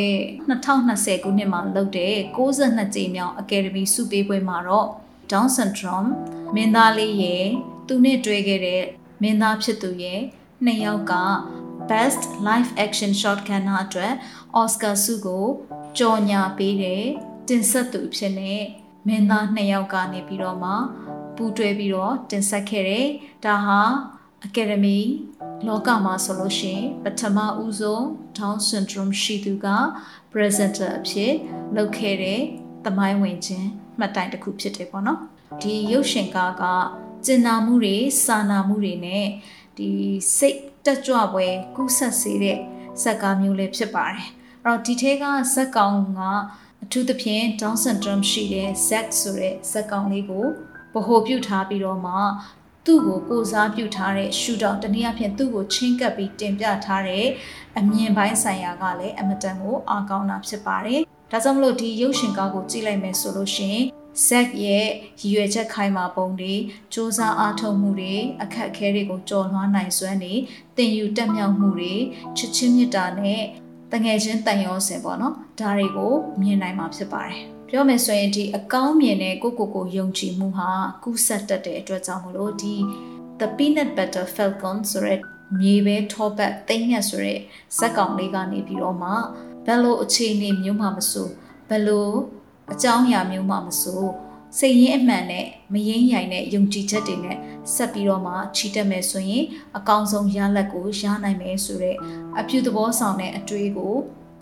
[0.49, 4.87] 2020ခုနှစ်မှာလုပ်တဲ့62ကြိမ်မြောက် Academy စုပေးပွဲမှာတော့
[5.31, 6.09] Down syndrome
[6.55, 7.45] မင်းသားလေးရဲ့
[7.87, 8.83] သူနဲ့တွေ့ခဲ့တဲ့
[9.21, 10.21] မင်းသားဖြစ်သူရဲ့
[10.65, 11.13] နှစ်ယောက်က
[11.89, 14.13] Best Live Action Short ကဏ္ဍအတွက်
[14.61, 15.45] Oscar ဆုကို
[15.97, 17.05] ကြော်ညာပေးတဲ့
[17.47, 18.53] တင်ဆက်သူဖြစ်နေ
[19.07, 20.71] မင်းသားနှစ်ယောက်ကနေပြီးတော့မှ
[21.35, 23.07] ပူးတွဲပြီးတော့တင်ဆက်ခဲ့တယ်။
[23.45, 23.81] ဒါဟာ
[24.47, 24.99] Academy
[25.67, 28.03] လောကမှာဆိုလို့ရှိရင်ပထမဦးဆုံး
[28.37, 29.67] Down syndrome ရှိသူက
[30.31, 31.33] presenter အဖြစ်
[31.75, 32.41] လုပ်ခဲ့တဲ့
[32.85, 33.67] သမိုင်းဝင်ခြင်း
[33.99, 35.19] မှတ်တိုင်တစ်ခုဖြစ်တယ်ပေါ့နော်။
[35.61, 36.63] ဒီရုပ်ရှင်ကားက
[37.25, 39.25] ကျင်နာမှုတွေစာနာမှုတွေနဲ့
[39.77, 39.89] ဒီ
[40.37, 42.57] စိတ် တက်ကြွပွဲကူးဆက်စေတဲ့
[43.01, 44.27] ဇက်ကားမျိုးလေးဖြစ်ပါတယ်။
[44.65, 45.23] အဲ့တော့ဒီထဲက
[45.53, 46.21] ဇက်ကောင်က
[46.83, 50.45] အထူးသဖြင့် Down syndrome ရှိတဲ့ Zack ဆိုတဲ့ဇက်ကောင်လေးကို
[50.93, 52.13] ဗဟိုပြုထားပြီးတော့မှ
[52.85, 57.25] သူ့ကိုကိုစားပြုထားတဲ့ရှူတောင်တနည်းအားဖြင့်သူ့ကိုချင်းကပ်ပြီးတင်ပြထားတဲ့
[57.77, 63.85] အမြင်ပိုင်းဆိုင်ရာကလည်းအမတန်ကိုအားကောင်းတာဖြစ်ပါတယ်။ဒါကြောင့်မလို့ဒီရုပ်ရှင်ကားကိုကြည့်လိုက်မယ်ဆိုလို့ရှိရင်
[64.25, 64.85] ဇက်ရဲ့
[65.21, 66.59] ရည်ရွယ်ချက်ခိုင်မာပုံတွေစ
[66.93, 70.33] 조사အားထုတ်မှုတွေအခက်အခဲတွေကိုကြော်လွှားနိုင်စွမ်းတွေ
[70.77, 71.93] တင်ယူတက်မြောက်မှုတွေ
[72.37, 73.41] ချစ်ချင်းမြတ်တာနဲ့
[73.91, 77.39] တငယ်ချင်းတန်ရောစင်ပေါ့နော်ဒါတွေကိုမြင်နိုင်မှာဖြစ်ပါတယ်
[77.69, 80.71] ပြောမယ်ဆိုရင်ဒီအကောင်းမြင်တဲ့ကိုကိုကိုယုံကြည်မှုဟာ
[81.03, 82.75] ကူးဆက်တတ်တဲ့အတွက်ကြောင့်မလို့ဒီ
[83.39, 85.21] The Peanut Butter Falcon ဆိုရက်
[85.59, 87.41] မြေပဲထောပတ်သိမ့်ညက်ဆိုရက်
[87.77, 89.11] ဇက်ကောင်လေးကနေပြီးတော့မှ
[89.65, 91.27] ဘယ်လိုအခြေအနေမျိုးမှမဆို
[91.69, 92.09] ဘယ်လို
[92.73, 94.03] အကြောင်းအရာမျိုးမှမဆို
[94.57, 97.37] စိတ်ရင်းအမှန်နဲ့မရင်းရိုင်တဲ့ယုံကြည်ချက်တွေနဲ့
[97.73, 99.43] ဆက်ပြီးတော့မှချီတက်မယ်ဆိုရင်
[99.77, 101.95] အကောင်းဆုံးရလဒ်ကိုရနိုင်မယ်ဆိုတဲ့
[102.39, 103.95] အပြုသဘောဆောင်တဲ့အတွေ့ကို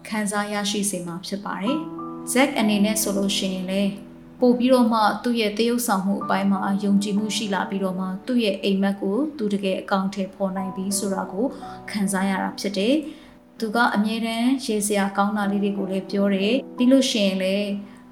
[0.08, 1.78] ခံစားရရှိစေမှာဖြစ်ပါတယ်။
[2.32, 3.92] Zack အနေနဲ့ဆိုလို့ရှိရင်လည်း
[4.40, 11.46] ပို့ပြီးတော့မှသူ့ရဲ့တရုပ်ဆောင်မှုအပိုင်းမှာယုံကြည်မှုရှိလာပြီးတော့မှသူ့ရဲ့အိမ်မက်ကိုသူတကယ်အကောင့်ထဲပေါ်နိုင်ပြီဆိုတာကို
[11.92, 12.96] ခံစားရတာဖြစ်တယ်။
[13.60, 17.70] သူကအမြဲတမ်းရေစရာကောင်းတာလေးတွေကိုလည်းပြောတယ်။ပြီးလို့ရှိရင်လည်း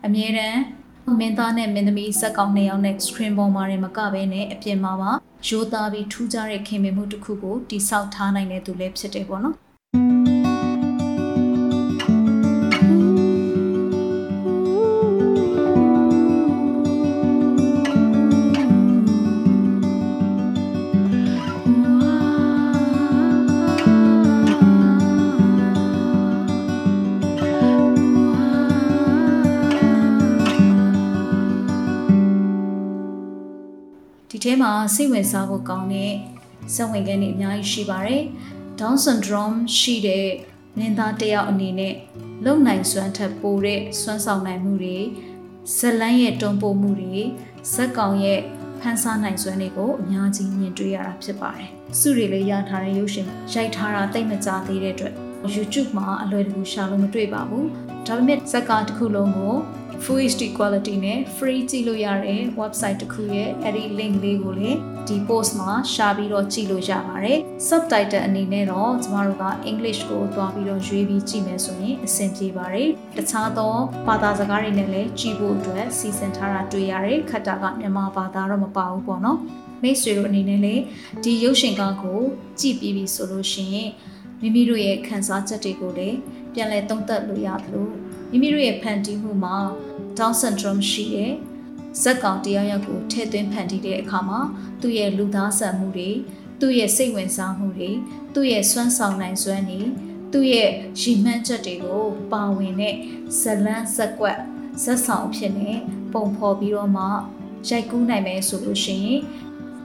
[0.07, 0.59] အမြဲတမ်း
[1.19, 5.11] မင်းသားနဲ့မင်းသမီးဇက်ကောင်နှစ်ယောက်နဲ့ screen ပေါ်မှာမကဘဲနဲ့အပြင်မှာပါ
[5.47, 9.55] ရိုးသားပြီးထူးခြားတဲ့ခင်မင်မှုတစ်ခုကိုတိဆောက်ထားနိုင်တဲ့သူလည်းဖြစ်တယ်ပေါ့နော်
[34.53, 36.13] ထဲမှာစိတ်ဝင်စားဖို့ကောင်းတဲ့
[36.73, 38.21] ဇက်ဝင်ခန်းတွေအများကြီးရှိပါတယ်။
[38.79, 40.27] Down syndrome ရှိတဲ့
[40.77, 41.93] မင်းသားတယောက်အနေနဲ့
[42.45, 44.97] လုံနိုင်စွမ်းထက်ပိုတဲ့စွမ်းဆောင်နိုင်မှုတွေ
[45.77, 47.15] ဇလန်းရဲ့တွန်းပို့မှုတွေ
[47.73, 48.39] ဇက်ကောင်ရဲ့
[48.79, 55.13] ဖန်ဆားနိုင်စွမ်းတွေကိုအများကြီးမြင်တွေ့ရတာဖြစ်ပါတယ်။စုတွေလည်းရထားတဲ့ရုပ်ရှင်ရိုက်ထားတာတိတ်မကြသေးတဲ့အတွက်
[55.55, 57.65] YouTube မှာအလွယ်တကူရှာလို့မတွေ့ပါဘူး။
[58.07, 59.55] ဒါပေမဲ့ဇက်ကားတစ်ခုလုံးကို
[60.03, 64.77] Full HD quality နဲ့ free ကြည့်လို့ရတဲ့ website တစ်ခုရဲ့အဲ့ဒီ link လေးကိုလည်း
[65.07, 73.75] ဒီ post မှာရှာပြီးတော့ကြည့်လို့ရပါတယ် subtitle အနေနဲ့တော့ကျမတို့က English ကိုသွားပြီးတော့ရွေးပြီးကြည့်မယ်ဆိုရင်အဆင်ပြေပါတယ်တခြားသော
[74.07, 79.39] ဘာသာစကားတွေနဲ့လည်းကြည့်ဖို့အတွက်စီစဉ်ထားတာတွေ့ရတယ်ခက်တာကမြန်မာဘာသာတော့မပါဘူးပေါ့နော်
[79.81, 80.81] မိတ်ဆွေတို့အနေနဲ့လည်း
[81.23, 82.21] ဒီရုပ်ရှင်ကားကို
[82.59, 83.89] ကြည့်ပြီးပြီဆိုလို့ရှိရင်
[84.41, 86.17] မိမိတို့ရဲ့ခံစားချက်တွေကိုလည်း
[86.53, 87.87] ပြန်လည်သုံးသပ်လို့ရသလို
[88.33, 89.57] မိမိတို့ရဲ့ဖန်တီးမှုမှာ
[90.17, 91.33] Down syndrome ရှိတဲ့
[92.01, 94.39] ဇက်ကောင်တယောက်ယောက်ကိုထည့်သွင်းဖန်တီးတဲ့အခါမှာ
[94.81, 96.09] သူ့ရဲ့လူသားဆန်မှုတွေ
[96.59, 97.89] သူ့ရဲ့စိတ်ဝင်စားမှုတွေ
[98.33, 99.81] သူ့ရဲ့စွမ်းဆောင်နိုင်စွမ်းတွေ
[100.33, 100.69] သူ့ရဲ့
[100.99, 102.95] ရည်မှန်းချက်တွေကိုပါဝင်တဲ့
[103.39, 104.37] ဇလန်းဇက်ကွက်
[104.83, 105.71] ဇက်ဆောင်ဖြစ်နေ
[106.13, 107.03] ပုံဖော်ပြီးတော့မှ
[107.69, 109.21] ရိုက်ကူးနိုင်မယ်ဆိုလို့ရှိရင်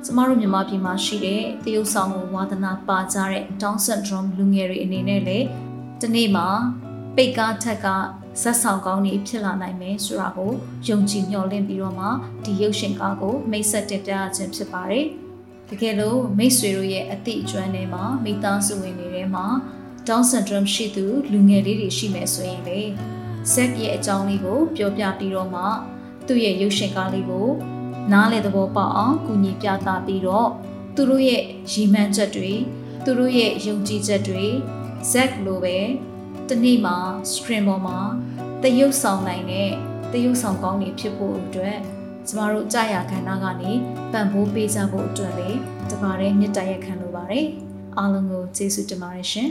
[0.05, 5.46] ကျမတို့မြန်မာပြည်မှာရှိတဲ့တရုတ်ဆောင်ကိုဝါသနာပါကြတဲ့ Down syndrome လူငယ်တွေအနေနဲ့လည်း
[6.01, 6.49] ဒီနေ့မှာ
[7.16, 7.86] ပိတ်ကားထက်က
[8.40, 10.52] ဇက်ဆောင်ကောင်းတွေဖြစ်လာနိုင်မယ်ဆိုတာကို
[10.88, 12.06] ယုံကြည်မျှော်လင့်ပြီးတော့မှ
[12.44, 15.06] ဒီရုပ်ရှင်ကားကိုမိတ်ဆက်တင်ပြခြင်းဖြစ်ပါတယ်။
[15.68, 19.46] တကယ်လို့မိတ်ဆွေတို့ရဲ့အသည့်အကျွမ်းတွေမှာမိသားစုဝင်တွေထဲမှာ
[20.06, 22.80] Down syndrome ရှိသူလူငယ်လေးတွေရှိမယ်ဆိုရင်လေ
[23.52, 25.62] ဇက်ရဲ့အကြောင်းလေးကိုပြောပြပြီးတော့မှ
[26.26, 27.48] သူ့ရဲ့ရုပ်ရှင်ကားလေးကို
[28.12, 30.48] နားလေသဘောပေါက်အောင်ကူညီပြသပြီးတော့
[30.94, 32.52] သူတို့ရဲ့ရည်မှန်းချက်တွေ
[33.04, 34.44] သူတို့ရဲ့ယုံကြည်ချက်တွေ
[35.10, 35.78] ဇက်လိုပဲ
[36.51, 36.96] တနေ့မှာ
[37.32, 37.99] stream ပေါ်မှာ
[38.62, 39.70] တရုပ်ဆောင်နိုင်တဲ့
[40.12, 41.78] တရုပ်ဆောင်ကောင်းတွေဖြစ်ဖို့အတွက်
[42.28, 43.72] ကျမတို့ကြာရခန္ဓာကနေ
[44.12, 45.51] ပံ့ပိုးပေးကြဖို့အတွက်လေ
[45.90, 47.46] တပါးတဲ့မြတ်တရက်ခံလိုပါတယ်
[47.99, 49.51] အားလုံးကိုကျေးဇူးတင်ပါတယ်ရှင်